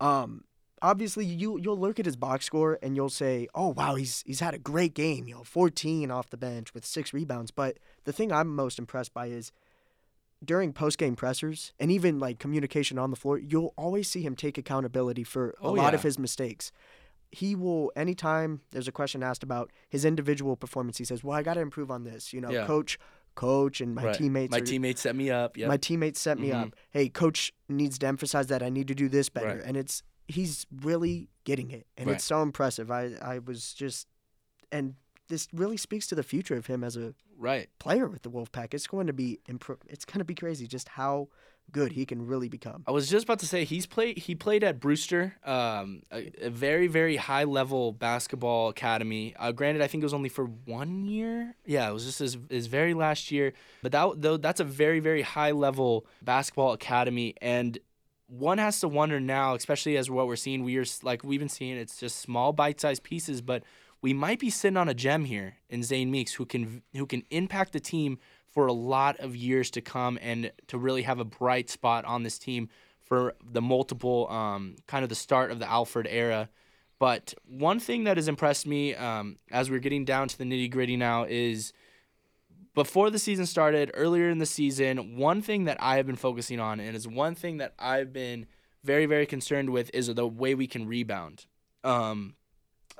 [0.00, 0.06] Mhm.
[0.06, 0.44] um,
[0.82, 4.40] obviously, you you'll look at his box score and you'll say, "Oh wow, he's he's
[4.40, 5.26] had a great game.
[5.28, 9.12] You know, 14 off the bench with six rebounds." But the thing I'm most impressed
[9.14, 9.52] by is
[10.44, 14.36] during post game pressers and even like communication on the floor, you'll always see him
[14.36, 15.96] take accountability for a Oh, lot yeah.
[15.96, 16.70] of his mistakes.
[17.30, 21.42] He will anytime there's a question asked about his individual performance, he says, "Well, I
[21.42, 22.66] got to improve on this." You know, Yeah.
[22.66, 22.98] coach,
[23.34, 24.14] coach, and my Right.
[24.14, 24.50] teammates.
[24.50, 25.56] My are, teammates set me up.
[25.56, 25.68] Yeah.
[25.68, 26.62] my teammates set me Mhm.
[26.68, 26.76] up.
[26.90, 29.62] Hey, coach needs to emphasize that I need to do this better, Right.
[29.64, 32.16] and it's he's really getting it, and Right.
[32.16, 32.90] it's so impressive.
[32.90, 34.06] I I was just,
[34.70, 34.94] and
[35.28, 37.68] this really speaks to the future of him as a right.
[37.78, 38.72] player with the Wolfpack.
[38.74, 41.28] It's going to be impro- It's going to be crazy just how
[41.70, 42.82] good he can really become.
[42.86, 44.16] I was just about to say he's played.
[44.16, 49.34] He played at Brewster, um, a, a very very high level basketball academy.
[49.38, 51.54] Uh, granted, I think it was only for one year.
[51.66, 53.52] Yeah, it was just his, his very last year.
[53.82, 57.78] But that though that's a very very high level basketball academy, and
[58.28, 60.62] one has to wonder now, especially as what we're seeing.
[60.62, 61.76] We are like we've been seeing.
[61.76, 63.62] It's just small bite sized pieces, but
[64.00, 67.22] we might be sitting on a gem here in Zane Meeks, who can who can
[67.30, 68.18] impact the team
[68.50, 72.22] for a lot of years to come and to really have a bright spot on
[72.22, 72.68] this team
[73.02, 76.48] for the multiple um, kind of the start of the Alford era.
[76.98, 80.70] But one thing that has impressed me um, as we're getting down to the nitty
[80.70, 81.72] gritty now is
[82.78, 86.60] before the season started, earlier in the season, one thing that I have been focusing
[86.60, 88.46] on and is one thing that I've been
[88.84, 91.46] very, very concerned with is the way we can rebound.
[91.82, 92.36] Um,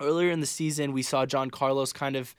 [0.00, 2.34] earlier in the season, we saw John Carlos kind of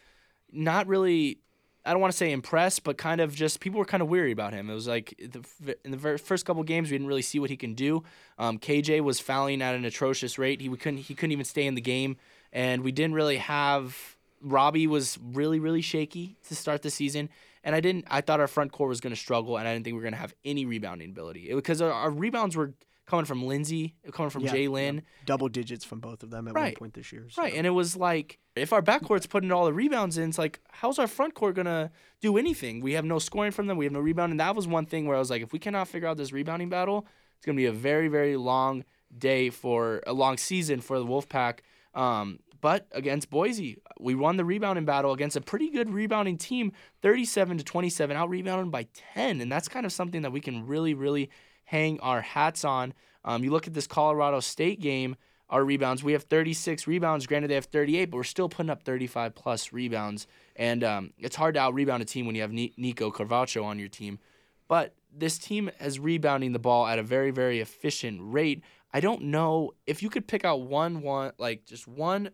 [0.52, 1.40] not really
[1.86, 4.34] I don't want to say impressed, but kind of just people were kind of weary
[4.34, 4.70] about him.
[4.70, 7.56] It was like the, in the first couple games, we didn't really see what he
[7.56, 8.04] can do.
[8.38, 10.60] Um, KJ was fouling at an atrocious rate.
[10.60, 12.18] He couldn't he couldn't even stay in the game,
[12.52, 14.18] and we didn't really have.
[14.42, 17.30] Robbie was really really shaky to start the season,
[17.64, 18.06] and I didn't.
[18.10, 20.04] I thought our front court was going to struggle, and I didn't think we were
[20.04, 22.74] going to have any rebounding ability because our, our rebounds were
[23.06, 25.00] coming from Lindsey, coming from Yeah, Jay yeah.
[25.26, 27.28] Double digits from both of them at one point this year.
[27.30, 30.38] so- Right, and it was like if our backcourt's putting all the rebounds in, it's
[30.38, 32.82] like how's our front court gonna do anything?
[32.82, 33.78] We have no scoring from them.
[33.78, 35.60] We have no rebound, and that was one thing where I was like, if we
[35.60, 38.84] cannot figure out this rebounding battle, it's gonna be a very very long
[39.18, 41.60] day for a long season for the Wolfpack.
[41.96, 46.72] Um, but against Boise, we won the rebounding battle against a pretty good rebounding team,
[47.02, 50.68] 37 to 27, out rebounded by 10, and that's kind of something that we can
[50.68, 51.30] really really
[51.66, 52.94] hang our hats on.
[53.24, 55.16] Um, you look at this Colorado State game
[55.50, 56.04] our rebounds.
[56.04, 57.26] We have 36 rebounds.
[57.26, 60.28] Granted, they have 38, but we're still putting up 35 plus rebounds.
[60.56, 63.80] And um, it's hard to out rebound a team when you have Nico Carvacho on
[63.80, 64.20] your team.
[64.68, 68.64] But this team is rebounding the ball at a very, very efficient rate.
[68.94, 72.30] I don't know if you could pick out one, one like just one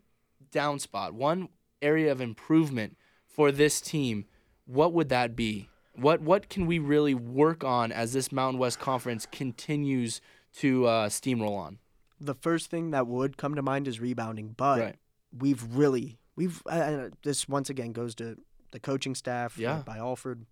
[0.56, 1.50] down spot, one
[1.82, 2.98] area of improvement
[3.28, 4.26] for this team.
[4.66, 5.70] What would that be?
[5.94, 10.22] What what can we really work on as this Mountain West Conference continues
[10.60, 11.78] to uh, steamroll on?
[12.22, 14.96] the first thing that would come to mind is rebounding, but Right.
[15.38, 18.38] we've really we've uh, uh, this once again goes to
[18.72, 19.76] the coaching staff Yeah.
[19.76, 20.46] led by Alford.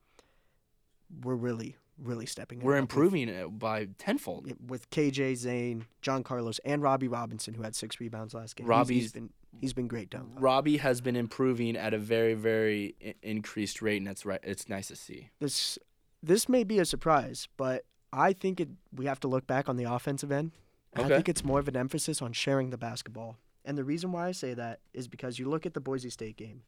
[1.23, 2.59] We're really really stepping.
[2.59, 4.51] We're up with- improving it by tenfold.
[4.69, 8.65] with KJ Zane, John Carlos, and Robbie Robinson, who had six rebounds last game.
[8.65, 9.29] He's- Robbie's- he's been
[9.61, 10.31] he's been great down.
[10.35, 10.41] low.
[10.41, 14.39] Robbie has been improving at a very, very I- increased rate, and that's right.
[14.43, 15.29] It's nice to see.
[15.39, 15.77] This
[16.21, 19.75] this may be a surprise, but I think it we have to look back on
[19.77, 20.51] the offensive end.
[20.97, 21.05] Okay.
[21.05, 23.37] I think it's more of an emphasis on sharing the basketball.
[23.65, 26.37] And the reason why I say that is because you look at the Boise State
[26.37, 26.63] game,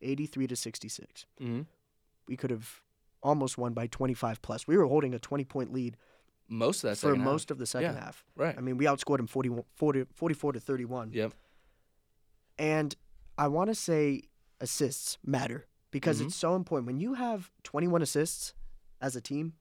[0.00, 1.26] 83 to 66.
[1.40, 1.62] Mm-hmm.
[2.28, 2.80] We could have
[3.22, 4.66] almost won by 25 plus.
[4.66, 5.96] We were holding a 20 point lead
[6.48, 7.24] Most of that for second half.
[7.24, 8.04] most of the second Yeah.
[8.04, 8.24] half.
[8.36, 8.56] right.
[8.56, 11.10] I mean, we outscored them 40, 40, 44 to 31.
[11.12, 11.34] Yep.
[12.58, 12.94] And
[13.36, 14.22] I want to say
[14.60, 16.26] assists matter because Mhm.
[16.26, 16.86] it's so important.
[16.86, 18.54] When you have 21 assists
[19.00, 19.54] as a team,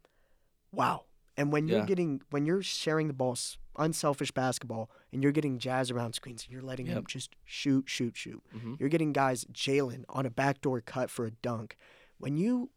[0.72, 1.06] wow.
[1.36, 3.38] And when you're getting, when you're sharing the ball,
[3.78, 7.08] unselfish basketball, and you're getting Jazz around screens, and you're letting them Yep.
[7.08, 8.44] just shoot, shoot, shoot.
[8.56, 8.74] Mm-hmm.
[8.80, 11.78] You're getting guys, Jalen, on a backdoor cut for a dunk.
[12.18, 12.72] When you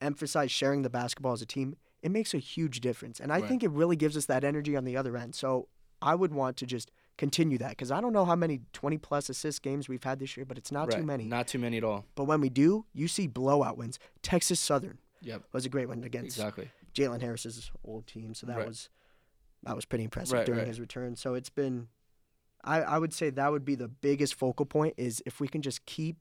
[0.00, 3.20] emphasize sharing the basketball as a team, it makes a huge difference.
[3.20, 3.48] And I Right.
[3.48, 5.36] think it really gives us that energy on the other end.
[5.36, 5.68] So
[6.02, 6.90] I would want to just
[7.20, 10.36] continue that because I don't know how many 20 plus assist games we've had this
[10.36, 10.96] year, but it's not right.
[10.98, 11.24] too many.
[11.24, 12.06] Not too many at all.
[12.14, 13.98] but when we do, you see blowout wins.
[14.22, 15.42] Texas Southern Yep.
[15.52, 16.70] was a great one against Exactly.
[16.94, 18.32] Jalen Harris's old team.
[18.34, 18.66] So that Right.
[18.66, 18.88] was
[19.62, 21.14] that was pretty impressive Right, during his return.
[21.16, 21.88] So it's been
[22.64, 25.60] I, I would say that would be the biggest focal point is if we can
[25.62, 26.16] just keep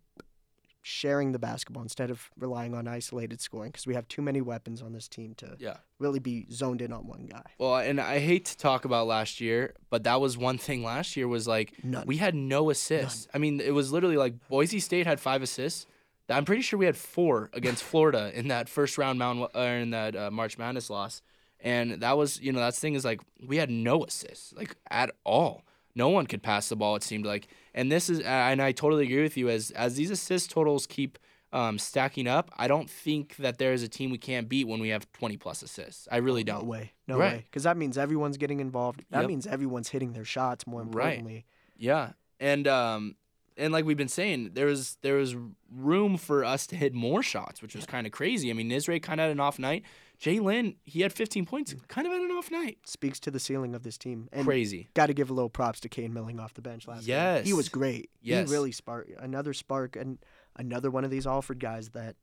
[0.82, 4.82] sharing the basketball instead of relying on isolated scoring because we have too many weapons
[4.82, 5.78] on this team to Yeah.
[6.00, 7.44] really be zoned in on one guy.
[7.58, 11.18] Well, and I hate to talk about last year, but that was one thing last
[11.18, 12.08] year was like None.
[12.08, 13.28] we had no assists.
[13.34, 15.86] I mean, it was literally like Boise State had five assists.
[16.30, 19.90] I'm pretty sure we had four against Florida in that first round Mount uh, in
[19.90, 21.24] that uh, March Madness loss,
[21.60, 24.76] and that was you know that's the thing is like we had no assists like
[24.92, 25.64] at all.
[25.96, 26.96] No one could pass the ball.
[26.96, 30.12] It seemed like, and this is and I totally agree with you as as these
[30.12, 31.18] assist totals keep
[31.52, 34.80] um, stacking up, I don't think that there is a team we can't beat when
[34.80, 36.08] we have 20 plus assists.
[36.12, 36.64] I really don't.
[36.64, 36.92] No way.
[37.08, 37.32] No Right.
[37.34, 37.46] way.
[37.50, 39.04] Because that means everyone's getting involved.
[39.10, 39.28] That Yep.
[39.30, 40.68] means everyone's hitting their shots.
[40.68, 41.18] More Right.
[41.18, 43.16] importantly, Yeah, and um,
[43.58, 45.36] and like we've been saying, there was there was
[45.74, 48.52] room for us to hit more shots, which was kind of crazy.
[48.52, 49.84] I mean, Nisre kind of had an off night.
[50.22, 52.80] Jalen, he had 15 points, kind of had an off night.
[52.86, 54.28] speaks to the ceiling of this team.
[54.34, 54.90] And Crazy.
[54.94, 57.06] got to give a little props to Kane Milling off the bench last.
[57.08, 57.46] Yes.
[57.46, 58.10] he was great.
[58.22, 58.50] Yes.
[58.50, 60.18] he really sparked another spark and
[60.58, 62.18] another one of these Alford guys that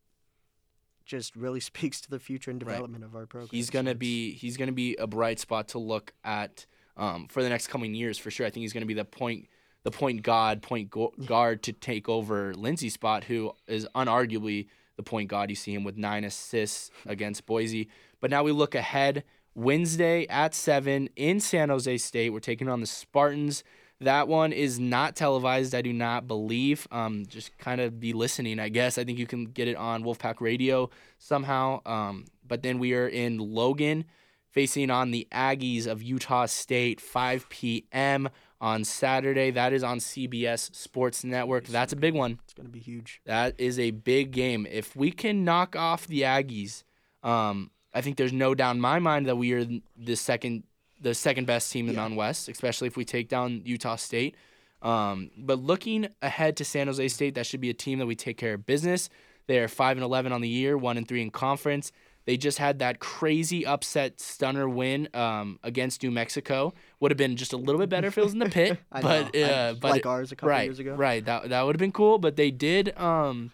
[1.05, 2.73] just really speaks to the future and Right.
[2.73, 3.49] development of our program.
[3.51, 6.65] He's gonna be he's gonna be a bright spot to look at
[6.97, 8.45] um, for the next coming years for sure.
[8.45, 9.47] I think he's gonna be the point
[9.83, 14.67] the point god point go- guard to take over Lindsey's spot, who is unarguably
[14.97, 15.49] the point god.
[15.49, 17.87] You see him with nine assists against Boise.
[18.19, 19.23] But now we look ahead.
[19.55, 22.31] Wednesday at seven in San Jose State.
[22.31, 23.63] We're taking on the Spartans.
[23.99, 26.87] That one is not televised, I do not believe.
[26.91, 28.99] Um, just kind of be listening, I guess.
[28.99, 31.81] I think you can get it on Wolfpack Radio somehow.
[31.85, 34.05] Um, but then we are in Logan
[34.51, 38.29] facing on the Aggies of Utah State, 5 p.m.
[38.59, 39.51] on Saturday.
[39.51, 41.65] That is on CBS Sports Network.
[41.65, 42.39] That's a big one.
[42.43, 43.21] It's gonna be huge.
[43.25, 44.67] That is a big game.
[44.69, 46.83] If we can knock off the Aggies,
[47.23, 49.65] um, I think there's no doubt in my mind that we are
[49.97, 50.63] the second
[50.99, 54.35] the second best team in the Mountain West, especially if we take down Utah State.
[54.81, 58.15] Um, but looking ahead to San Jose State, that should be a team that we
[58.15, 59.09] take care of business.
[59.47, 61.91] They are five and eleven on the year, one and three in conference.
[62.27, 66.73] They just had that crazy upset stunner win um, against New Mexico.
[66.99, 69.01] Would have been just a little bit better if it was in the pit, I
[69.01, 70.93] but uh, but like ours a couple right, years ago.
[70.93, 73.51] Right, that that would have been cool, but they did um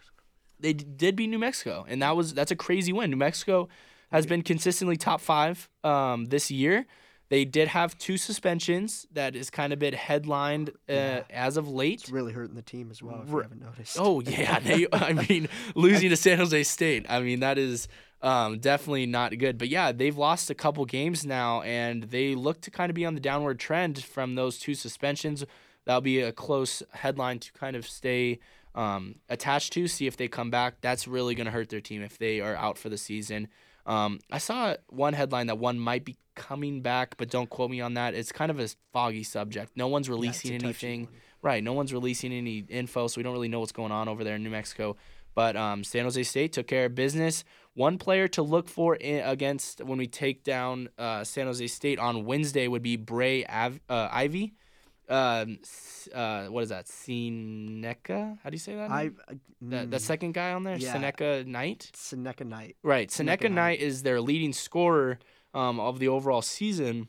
[0.58, 3.10] they did beat New Mexico, and that was that's a crazy win.
[3.10, 3.68] New Mexico
[4.10, 6.84] has been consistently top five um this year.
[7.28, 11.22] They did have two suspensions that is kind of been headlined uh, Yeah.
[11.30, 12.02] as of late.
[12.02, 13.22] It's really hurting the team as well.
[13.24, 13.96] If you haven't noticed.
[14.00, 17.06] Oh yeah, they, I mean losing to San Jose State.
[17.08, 17.88] I mean that is
[18.24, 19.58] um, definitely not good.
[19.58, 23.04] But yeah, they've lost a couple games now, and they look to kind of be
[23.04, 25.44] on the downward trend from those two suspensions.
[25.84, 28.38] That'll be a close headline to kind of stay
[28.74, 29.86] um, attached to.
[29.86, 30.76] See if they come back.
[30.80, 33.48] That's really going to hurt their team if they are out for the season.
[33.84, 37.82] Um, I saw one headline that one might be coming back, but don't quote me
[37.82, 38.14] on that.
[38.14, 39.72] It's kind of a foggy subject.
[39.76, 41.08] No one's Yeah, releasing touchy anything.
[41.42, 41.62] Right.
[41.62, 44.36] No one's releasing any info, so we don't really know what's going on over there
[44.36, 44.96] in New Mexico.
[45.34, 47.44] But um, San Jose State took care of business.
[47.74, 51.98] One player to look for in, against when we take down uh, San Jose State
[51.98, 54.54] on Wednesday would be Brae Av- uh, Ivey.
[55.08, 55.58] Um,
[56.14, 56.88] uh, what is that?
[56.88, 58.38] Seneca?
[58.42, 58.90] How do you say that?
[58.90, 59.16] I, name?
[59.28, 60.92] I that, mm, second guy on there, yeah.
[60.92, 61.90] Seneca Knight.
[61.94, 62.76] Seneca Knight.
[62.82, 63.10] Right.
[63.10, 63.54] Seneca Seneca Knight.
[63.54, 65.18] Knight is their leading scorer
[65.52, 67.08] um, of the overall season.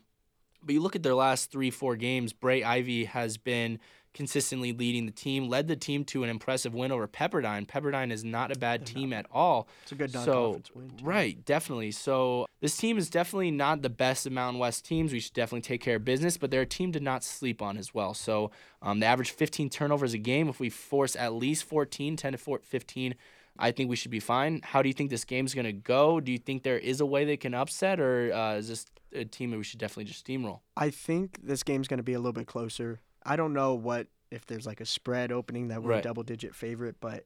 [0.62, 3.78] But you look at their last three, four games, Brae Ivey has been
[4.16, 7.66] consistently leading the team, led the team to an impressive win over Pepperdine.
[7.66, 9.68] Pepperdine is not a bad They're team not at all.
[9.82, 10.90] It's a good So, non-conference win.
[10.96, 11.04] too.
[11.04, 11.90] Right, definitely.
[11.90, 15.12] So this team is definitely not the best of Mountain West teams.
[15.12, 17.76] We should definitely take care of business, but they're a team to not sleep on
[17.76, 18.14] as well.
[18.14, 18.50] So
[18.80, 20.48] um, they average 15 turnovers a game.
[20.48, 23.14] If we force at least 14, 10 to 4, 15,
[23.58, 24.62] I think we should be fine.
[24.64, 26.20] How do you think this game's going to go?
[26.20, 29.24] Do you think there is a way they can upset, or uh, is this a
[29.24, 30.60] team that we should definitely just steamroll?
[30.76, 33.00] I think this game's going to be a little bit closer.
[33.26, 35.98] I don't know what if there's like a spread opening that we're Right.
[36.00, 37.24] a double digit favorite, but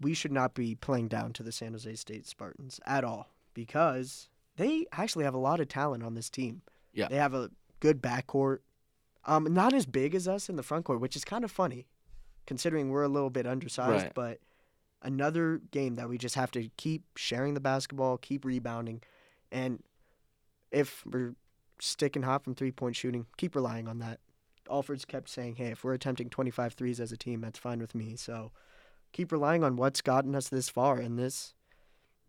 [0.00, 4.28] we should not be playing down to the San Jose State Spartans at all because
[4.56, 6.62] they actually have a lot of talent on this team.
[6.92, 7.08] Yeah.
[7.08, 7.50] They have a
[7.80, 8.58] good backcourt.
[9.24, 11.86] Um not as big as us in the front court, which is kind of funny
[12.46, 14.14] considering we're a little bit undersized, Right.
[14.14, 14.40] but
[15.02, 19.02] another game that we just have to keep sharing the basketball, keep rebounding,
[19.52, 19.82] and
[20.70, 21.34] if we're
[21.80, 24.20] sticking hot from three point shooting, keep relying on that.
[24.70, 27.94] Alford's kept saying, hey, if we're attempting 25 threes as a team, that's fine with
[27.94, 28.16] me.
[28.16, 28.52] So
[29.12, 31.54] keep relying on what's gotten us this far, and this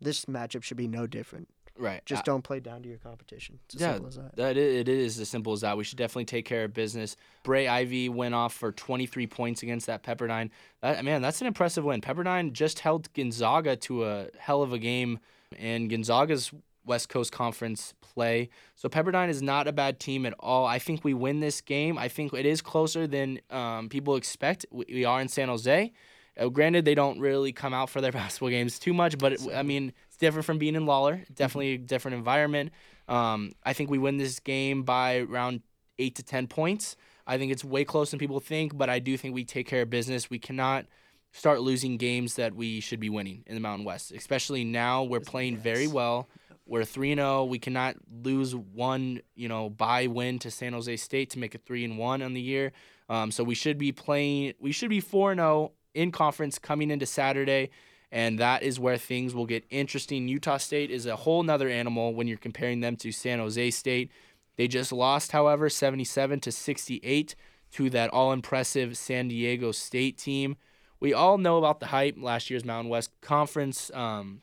[0.00, 1.48] this matchup should be no different.
[1.78, 2.04] Right.
[2.04, 3.60] Just don't play down to your competition.
[3.66, 4.36] It's as Yeah, simple as that.
[4.36, 5.76] That i- it is as simple as that.
[5.76, 7.16] We should definitely take care of business.
[7.44, 10.50] Brae Ivey went off for 23 points against that Pepperdine.
[10.82, 12.00] That, man, that's an impressive win.
[12.02, 15.18] Pepperdine just held Gonzaga to a hell of a game
[15.56, 16.52] and Gonzaga's
[16.84, 18.50] West Coast Conference play.
[18.74, 20.66] So Pepperdine is not a bad team at all.
[20.66, 21.98] I think we win this game.
[21.98, 24.66] I think it is closer than um, people expect.
[24.70, 25.92] We, we are in San Jose.
[26.38, 29.40] Uh, granted, they don't really come out for their basketball games too much, but it,
[29.54, 31.24] I mean, it's different from being in Lawlor.
[31.34, 32.72] Definitely a different environment.
[33.08, 35.62] Um, I think we win this game by around
[35.98, 36.96] eight to ten points.
[37.26, 39.82] I think it's way closer than people think, but I do think we take care
[39.82, 40.28] of business.
[40.28, 40.86] We cannot
[41.32, 45.20] start losing games that we should be winning in the Mountain West, especially now we're
[45.20, 46.28] playing very well.
[46.72, 47.44] We're 3 0.
[47.44, 51.58] We cannot lose one, you know, by win to San Jose State to make a
[51.58, 52.72] 3 and 1 on the year.
[53.10, 57.04] Um, so we should be playing, we should be 4 0 in conference coming into
[57.04, 57.68] Saturday.
[58.10, 60.28] And that is where things will get interesting.
[60.28, 64.10] Utah State is a whole nother animal when you're comparing them to San Jose State.
[64.56, 67.34] They just lost, however, 77 to 68
[67.72, 70.56] to that all impressive San Diego State team.
[71.00, 74.40] We all know about the hype last year's Mountain West Conference um,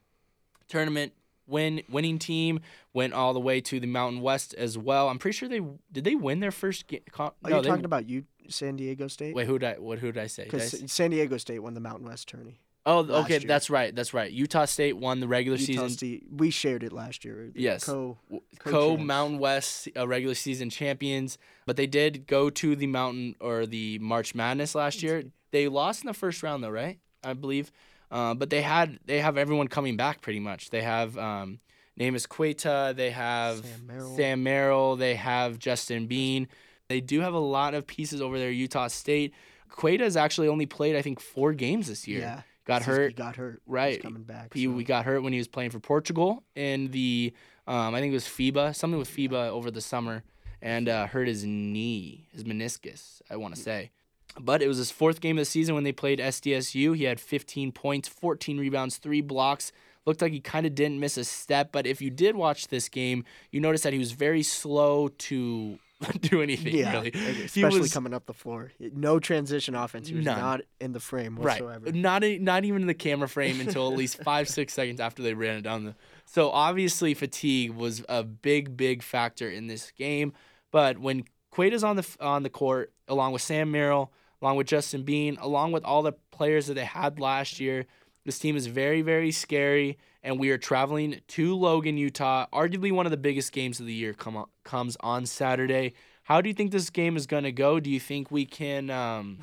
[0.68, 1.14] tournament
[1.50, 2.60] win winning team
[2.94, 5.10] went all the way to the Mountain West as well.
[5.10, 7.02] I'm pretty sure they did they win their first game.
[7.18, 9.36] Are no, you talking about you San Diego State?
[9.36, 10.46] Wait, who did I what who did I say?
[10.46, 12.60] Because San Diego State won the Mountain West tourney.
[12.86, 13.48] Oh, okay, year.
[13.48, 13.94] that's right.
[13.94, 14.32] That's right.
[14.32, 15.90] Utah State won the regular Utah season.
[15.90, 17.52] State, we shared it last year.
[17.54, 17.84] Yes.
[17.84, 18.18] Co,
[18.60, 23.36] co, co Mountain West uh, regular season champions, but they did go to the Mountain
[23.42, 25.26] or the March Madness last year.
[25.52, 27.00] They lost in the first round though, right?
[27.24, 27.72] I believe.
[28.12, 30.70] Uh, but they had they have everyone coming back pretty much.
[30.70, 31.60] They have um,
[31.98, 34.16] is Queta, they have Sam Merrill.
[34.16, 36.48] Sam Merrill, they have Justin Bean.
[36.88, 38.50] They do have a lot of pieces over there.
[38.52, 39.34] Utah State.
[39.70, 42.22] Queta has actually only played I think four games this year.
[42.22, 43.16] Yeah got hurt.
[43.16, 43.62] Got hurt.
[43.66, 43.96] Right.
[43.96, 44.54] He's coming back.
[44.54, 44.72] He so.
[44.72, 47.34] we got hurt when he was playing for Portugal in the
[47.68, 49.50] um, I think it was FIBA, something with FIBA yeah.
[49.50, 50.24] over the summer,
[50.62, 53.92] and uh, hurt his knee, his meniscus, I want to say.
[54.38, 56.96] But it was his fourth game of the season when they played SDSU.
[56.96, 59.72] He had 15 points, 14 rebounds, three blocks.
[60.06, 61.72] Looked like he kind of didn't miss a step.
[61.72, 65.78] But if you did watch this game, you noticed that he was very slow to
[66.22, 67.12] do anything yeah, really.
[67.44, 68.72] Especially was, coming up the floor.
[68.80, 70.08] No transition offense.
[70.08, 70.40] He was none.
[70.40, 71.86] not in the frame whatsoever.
[71.86, 71.96] Right.
[71.96, 75.22] Not a, not even in the camera frame until at least five, six seconds after
[75.22, 75.96] they ran it down the
[76.32, 80.34] so obviously fatigue was a big, big factor in this game.
[80.70, 85.04] But when Queta's on the on the court, along with Sam Merrill, along with Justin
[85.04, 87.86] Bean, along with all the players that they had last year,
[88.26, 92.46] this team is very, very scary, and we are traveling to Logan, Utah.
[92.54, 95.94] Arguably one of the biggest games of the year come on, comes on Saturday.
[96.24, 97.80] How do you think this game is going to go?
[97.80, 98.90] Do you think we can?
[98.90, 99.40] Um,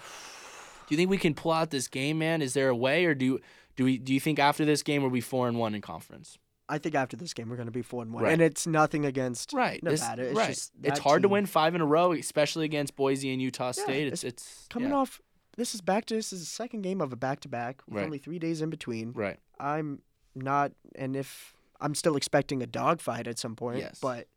[0.87, 2.43] do you think we can pull out this game, man?
[2.43, 3.41] Is there a way, or do
[3.77, 3.99] do we?
[3.99, 6.39] Do you think after this game we'll be four and one in conference?
[6.69, 8.33] I think after this game we're going to be four and one, right.
[8.33, 9.83] and it's nothing against right.
[9.83, 10.23] Nevada.
[10.23, 10.71] It's right.
[10.83, 11.29] it's hard team.
[11.29, 14.07] to win five in a row, especially against Boise and Utah State.
[14.07, 14.97] Yeah, it's, it's, it's coming yeah.
[14.97, 15.21] off
[15.57, 17.97] this is back to this is the second game of a back to back with
[17.97, 18.05] Right.
[18.05, 19.13] only three days in between.
[19.13, 19.39] Right.
[19.59, 20.03] I'm
[20.35, 23.99] not, and if I'm still expecting a dogfight at some point, Yes.
[24.01, 24.29] but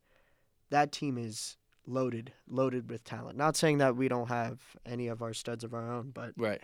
[0.69, 3.37] that team is loaded, loaded with talent.
[3.37, 6.61] Not saying that we don't have any of our studs of our own, but Right.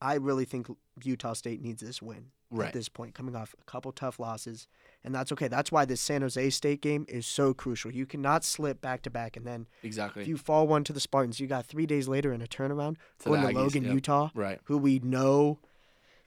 [0.00, 0.68] I really think
[1.02, 2.66] Utah State needs this win Right.
[2.68, 4.66] at this point, coming off a couple tough losses,
[5.04, 5.46] and that's okay.
[5.48, 7.92] That's why this San Jose State game is so crucial.
[7.92, 10.22] You cannot slip back to back, and then Exactly.
[10.22, 12.96] if you fall one to the Spartans, you got three days later in a turnaround
[13.20, 13.94] To going the to Logan, yep.
[13.94, 14.58] Utah, right.
[14.64, 15.58] who we know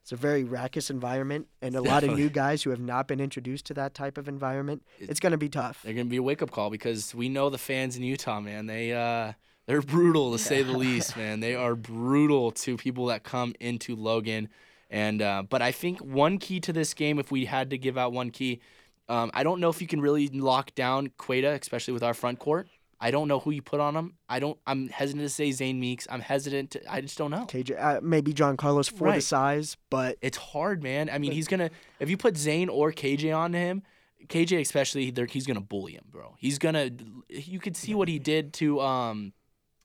[0.02, 3.20] it's a very raucous environment, and a lot of new guys who have not been
[3.22, 4.84] introduced to that type of environment.
[5.00, 5.82] It- It's going to be tough.
[5.84, 8.66] They're gonna be a wake up call because we know the fans in Utah, man.
[8.66, 9.34] They uh
[9.66, 11.40] they're brutal to say the least, man.
[11.40, 14.50] They are brutal to people that come into Logan.
[14.94, 17.98] And uh, but I think one key to this game, if we had to give
[17.98, 18.62] out one key,
[19.10, 22.38] um, I don't know if you can really lock down Queta, especially with our front
[22.38, 22.68] court.
[23.02, 24.14] I don't know who you put on him.
[24.30, 24.58] I don't.
[24.68, 26.08] I'm hesitant to say Zane Meeks.
[26.12, 26.72] I'm hesitant.
[26.72, 27.46] To, I just don't know.
[27.48, 31.10] KJ, uh, maybe John Carlos for the size, but It's hard, man.
[31.10, 33.82] I mean, he's gonna if you put Zane or KJ on him,
[34.28, 36.36] KJ especially, he's gonna bully him, bro.
[36.38, 36.92] He's gonna.
[37.30, 39.34] You could see what he did to um,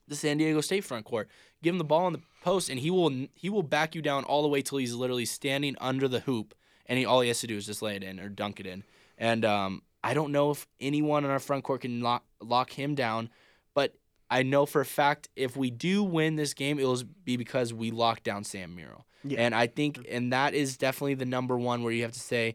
[0.09, 1.29] the San Diego State front court.
[1.63, 4.25] Give him the ball in the post, and he will he will back you down
[4.25, 6.55] all the way till he's literally standing under the hoop,
[6.87, 8.67] and he, all he has to do is just lay it in or dunk it
[8.67, 8.85] in.
[9.17, 12.95] And um, I don't know if anyone in our front court can lock lock him
[12.95, 13.31] down,
[13.75, 13.95] but
[14.31, 17.91] I know for a fact if we do win this game, it'll be because we
[17.91, 19.07] locked down Sam Merrill.
[19.25, 19.41] Yeah.
[19.41, 22.55] And I think, and that is definitely the number one where you have to say,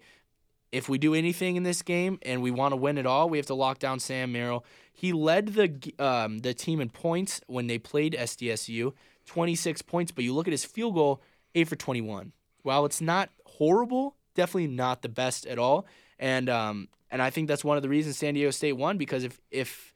[0.73, 3.37] if we do anything in this game and we want to win it all, we
[3.37, 4.65] have to lock down Sam Merrill.
[4.91, 8.93] He led the um, the team in points when they played SDSU,
[9.27, 10.11] 26 points.
[10.11, 11.21] But you look at his field goal,
[11.53, 12.33] eight for 21.
[12.63, 15.85] While it's not horrible, definitely not the best at all.
[16.17, 19.23] And um, and I think that's one of the reasons San Diego State won because
[19.23, 19.93] if if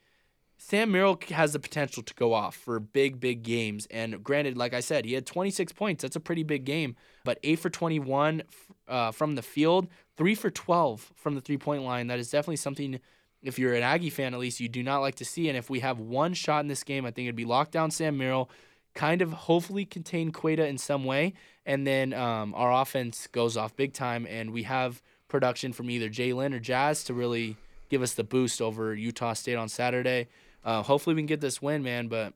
[0.59, 3.87] Sam Merrill has the potential to go off for big, big games.
[3.91, 6.01] And granted, like I said, he had 26 points.
[6.01, 6.95] That's a pretty big game.
[7.23, 8.41] But 8 for 21
[8.87, 12.07] uh, from the field, 3 for 12 from the three point line.
[12.07, 12.99] That is definitely something,
[13.41, 15.47] if you're an Aggie fan at least, you do not like to see.
[15.47, 18.17] And if we have one shot in this game, I think it'd be lockdown Sam
[18.17, 18.49] Merrill,
[18.95, 21.33] kind of hopefully contain Queta in some way.
[21.65, 24.25] And then um, our offense goes off big time.
[24.27, 27.57] And we have production from either Jalen or Jazz to really
[27.89, 30.27] give us the boost over Utah State on Saturday.
[30.65, 32.07] Uh, hopefully we can get this win, man.
[32.07, 32.33] But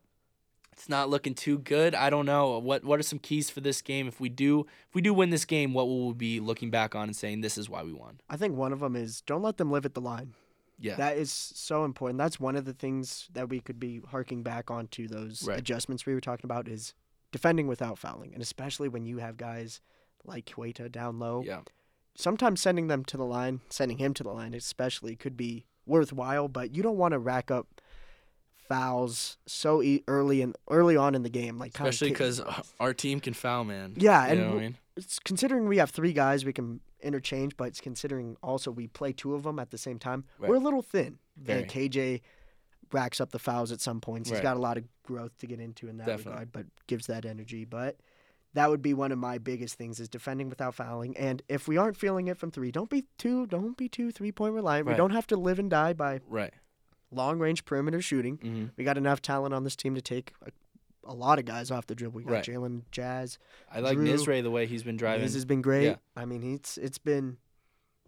[0.73, 1.93] it's not looking too good.
[1.93, 4.07] I don't know what what are some keys for this game.
[4.07, 6.95] If we do if we do win this game, what will we be looking back
[6.95, 8.19] on and saying this is why we won?
[8.29, 10.33] I think one of them is don't let them live at the line.
[10.79, 12.17] Yeah, That is so important.
[12.17, 15.59] That's one of the things that we could be harking back onto those Right.
[15.59, 16.95] adjustments we were talking about is
[17.31, 19.79] defending without fouling, and especially when you have guys
[20.25, 21.43] like Queta down low.
[21.45, 21.61] Yeah.
[22.15, 26.47] Sometimes sending them to the line, sending him to the line especially, could be worthwhile,
[26.47, 27.80] but you don't want to rack up
[28.75, 32.41] fouls so e- early and early on in the game, like Especially because
[32.79, 33.93] our team can foul, man.
[33.97, 34.77] Yeah, You and know what I w- mean?
[34.95, 39.11] it's considering we have three guys we can interchange, but it's considering also we play
[39.11, 40.23] two of them at the same time.
[40.39, 40.49] Right.
[40.49, 41.17] We're a little thin.
[41.37, 41.61] Very.
[41.63, 42.21] And KJ
[42.91, 44.29] racks up the fouls at some points.
[44.29, 46.31] He's got a lot of growth to get into in that Definitely.
[46.33, 47.65] regard, but gives that energy.
[47.65, 47.97] But
[48.53, 51.15] that would be one of my biggest things is defending without fouling.
[51.17, 54.31] And if we aren't feeling it from three, don't be too don't be too three
[54.31, 54.87] point reliant.
[54.87, 56.53] We don't have to live and die by Right.
[57.11, 58.37] Long range perimeter shooting.
[58.37, 60.51] hmm We got enough talent on this team to take a,
[61.03, 62.17] a lot of guys off the dribble.
[62.17, 62.43] We got Right.
[62.45, 63.37] Jalen Jazz.
[63.71, 65.23] I like Drew- Nisre the way he's been driving.
[65.23, 65.83] His has been great.
[65.85, 65.95] Yeah.
[66.15, 67.37] I mean, it's it's been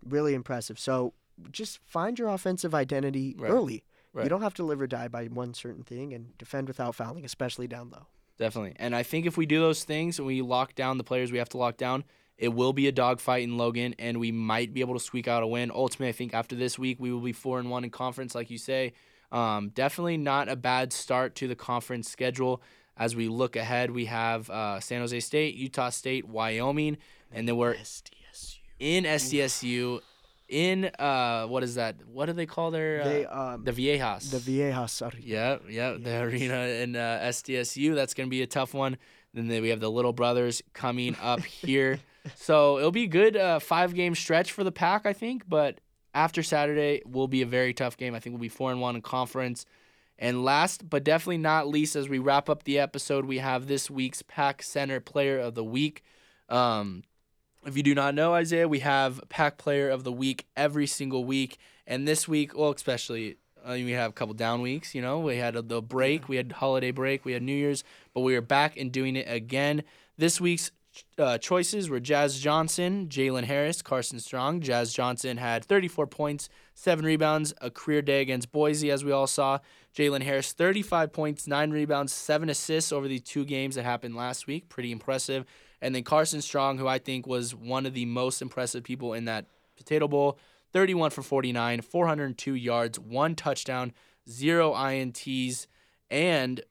[0.07, 0.79] really impressive.
[0.79, 1.13] So
[1.51, 3.51] just find your offensive identity Right.
[3.51, 3.83] early.
[4.13, 4.23] Right.
[4.23, 7.25] You don't have to live or die by one certain thing, and defend without fouling,
[7.25, 8.05] especially down low.
[8.37, 8.73] Definitely.
[8.77, 11.39] And I think if we do those things and we lock down the players we
[11.39, 12.03] have to lock down,
[12.37, 15.43] it will be a dogfight in Logan, and we might be able to squeak out
[15.43, 15.71] a win.
[15.73, 18.49] Ultimately, I think after this week, we will be four and one in conference, like
[18.49, 18.93] you say.
[19.31, 22.61] Um, definitely not a bad start to the conference schedule.
[22.97, 26.97] As we look ahead, we have uh, San Jose State, Utah State, Wyoming,
[27.31, 28.57] and then we're SDSU.
[28.79, 30.01] in SDSU.
[30.49, 31.95] In uh, what is that?
[32.11, 34.29] What do they call their uh, They um the Viejas?
[34.29, 37.95] the Viejas are Yeah, yeah, the arena in uh, SDSU.
[37.95, 38.97] That's going to be a tough one.
[39.33, 41.99] Then we have the Little Brothers coming up here.
[42.35, 45.47] So it'll be a good uh, five game stretch for the pack, I think.
[45.47, 45.79] But
[46.13, 48.15] after Saturday will be a very tough game.
[48.15, 49.65] I think we'll be four and one in conference.
[50.19, 53.89] And last but definitely not least, as we wrap up the episode, we have this
[53.89, 56.03] week's Pack Center Player of the Week.
[56.49, 57.03] Um,
[57.65, 61.25] if you do not know Isaiah, we have Pack Player of the Week every single
[61.25, 61.57] week,
[61.87, 64.93] and this week, well, especially uh, we have a couple down weeks.
[64.93, 67.83] You know, we had a, the break, we had holiday break, we had New Year's,
[68.13, 69.83] but we are back and doing it again.
[70.17, 70.71] This week's
[71.17, 74.61] uh, choices were Jazz Johnson, Jalen Harris, Carson Strong.
[74.61, 79.27] Jazz Johnson had 34 points, seven rebounds, a career day against Boise, as we all
[79.27, 79.59] saw.
[79.95, 84.47] Jalen Harris, 35 points, nine rebounds, seven assists over the two games that happened last
[84.47, 84.69] week.
[84.69, 85.45] Pretty impressive.
[85.81, 89.25] And then Carson Strong, who I think was one of the most impressive people in
[89.25, 90.39] that Potato Bowl,
[90.71, 93.93] 31 for 49, 402 yards, one touchdown,
[94.29, 95.67] zero INTs,
[96.09, 96.61] and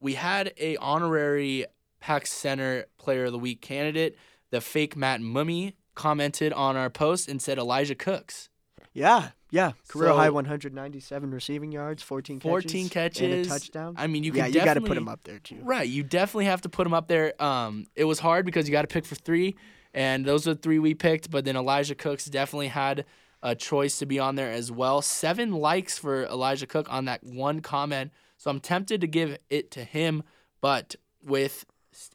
[0.00, 1.66] we had a honorary
[2.04, 4.18] Pack Center Player of the Week candidate.
[4.50, 8.50] The fake Matt Mumme commented on our post and said Elijah Cooks.
[8.92, 9.72] Yeah, yeah.
[9.88, 13.94] Career So- high 197 receiving yards, 14 catches, 14 and a touchdown.
[13.96, 15.60] I mean, you yeah, you got to put him up there too.
[15.62, 17.42] Right, you definitely have to put him up there.
[17.42, 19.56] Um, it was hard because you got to pick for three,
[19.94, 21.30] and those are the three we picked.
[21.30, 23.06] But then Elijah Cooks definitely had
[23.42, 25.00] a choice to be on there as well.
[25.00, 29.70] Seven likes for Elijah Cook on that one comment, so I'm tempted to give it
[29.70, 30.22] to him.
[30.60, 31.64] But with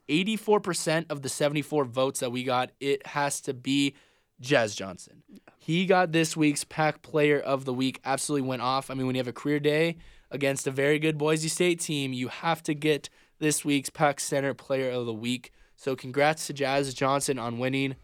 [0.08, 3.94] 84% of the 74 votes that we got, it has to be
[4.40, 5.22] Jazz Johnson.
[5.58, 8.00] He got this week's Pack Player of the Week.
[8.04, 8.90] Absolutely went off.
[8.90, 9.98] I mean, when you have a career day
[10.30, 13.08] against a very good Boise State team, you have to get
[13.38, 15.52] this week's Pack Center Player of the Week.
[15.76, 17.96] So, congrats to Jazz Johnson on winning.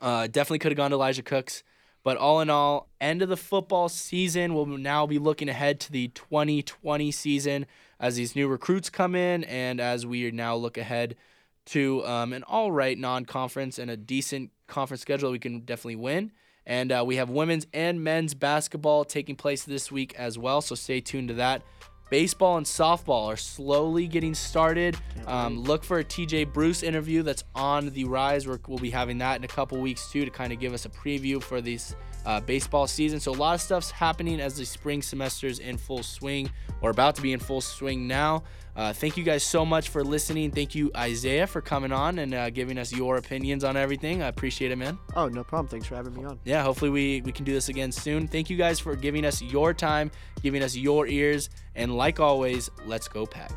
[0.00, 1.62] Uh, definitely could have gone to Elijah Cooks.
[2.02, 4.54] But all in all, end of the football season.
[4.54, 7.66] We'll now be looking ahead to the 2020 season
[8.04, 11.16] as these new recruits come in and as we now look ahead
[11.64, 15.96] to um, an all right non conference and a decent conference schedule we can definitely
[15.96, 16.30] win.
[16.66, 20.60] And uh, we have women's and men's basketball taking place this week as well.
[20.60, 21.62] So stay tuned to that.
[22.10, 24.98] Baseball and softball are slowly getting started.
[25.26, 28.46] Um, look for a TJ Bruce interview that's on the rise.
[28.46, 30.84] We're, we'll be having that in a couple weeks too to kind of give us
[30.84, 31.96] a preview for this
[32.26, 33.20] uh, baseball season.
[33.20, 36.50] So a lot of stuff's happening as the spring semester is in full swing
[36.80, 38.42] or about to be in full swing now.
[38.76, 40.50] Uh, thank you guys so much for listening.
[40.50, 44.22] Thank you, Isaiah, for coming on and uh, giving us your opinions on everything.
[44.22, 44.98] I appreciate it, man.
[45.14, 45.68] Oh, no problem.
[45.68, 46.40] Thanks for having me on.
[46.44, 48.26] Yeah, hopefully we, we can do this again soon.
[48.26, 50.10] Thank you guys for giving us your time,
[50.42, 53.52] giving us your ears, and like always, let's go pack.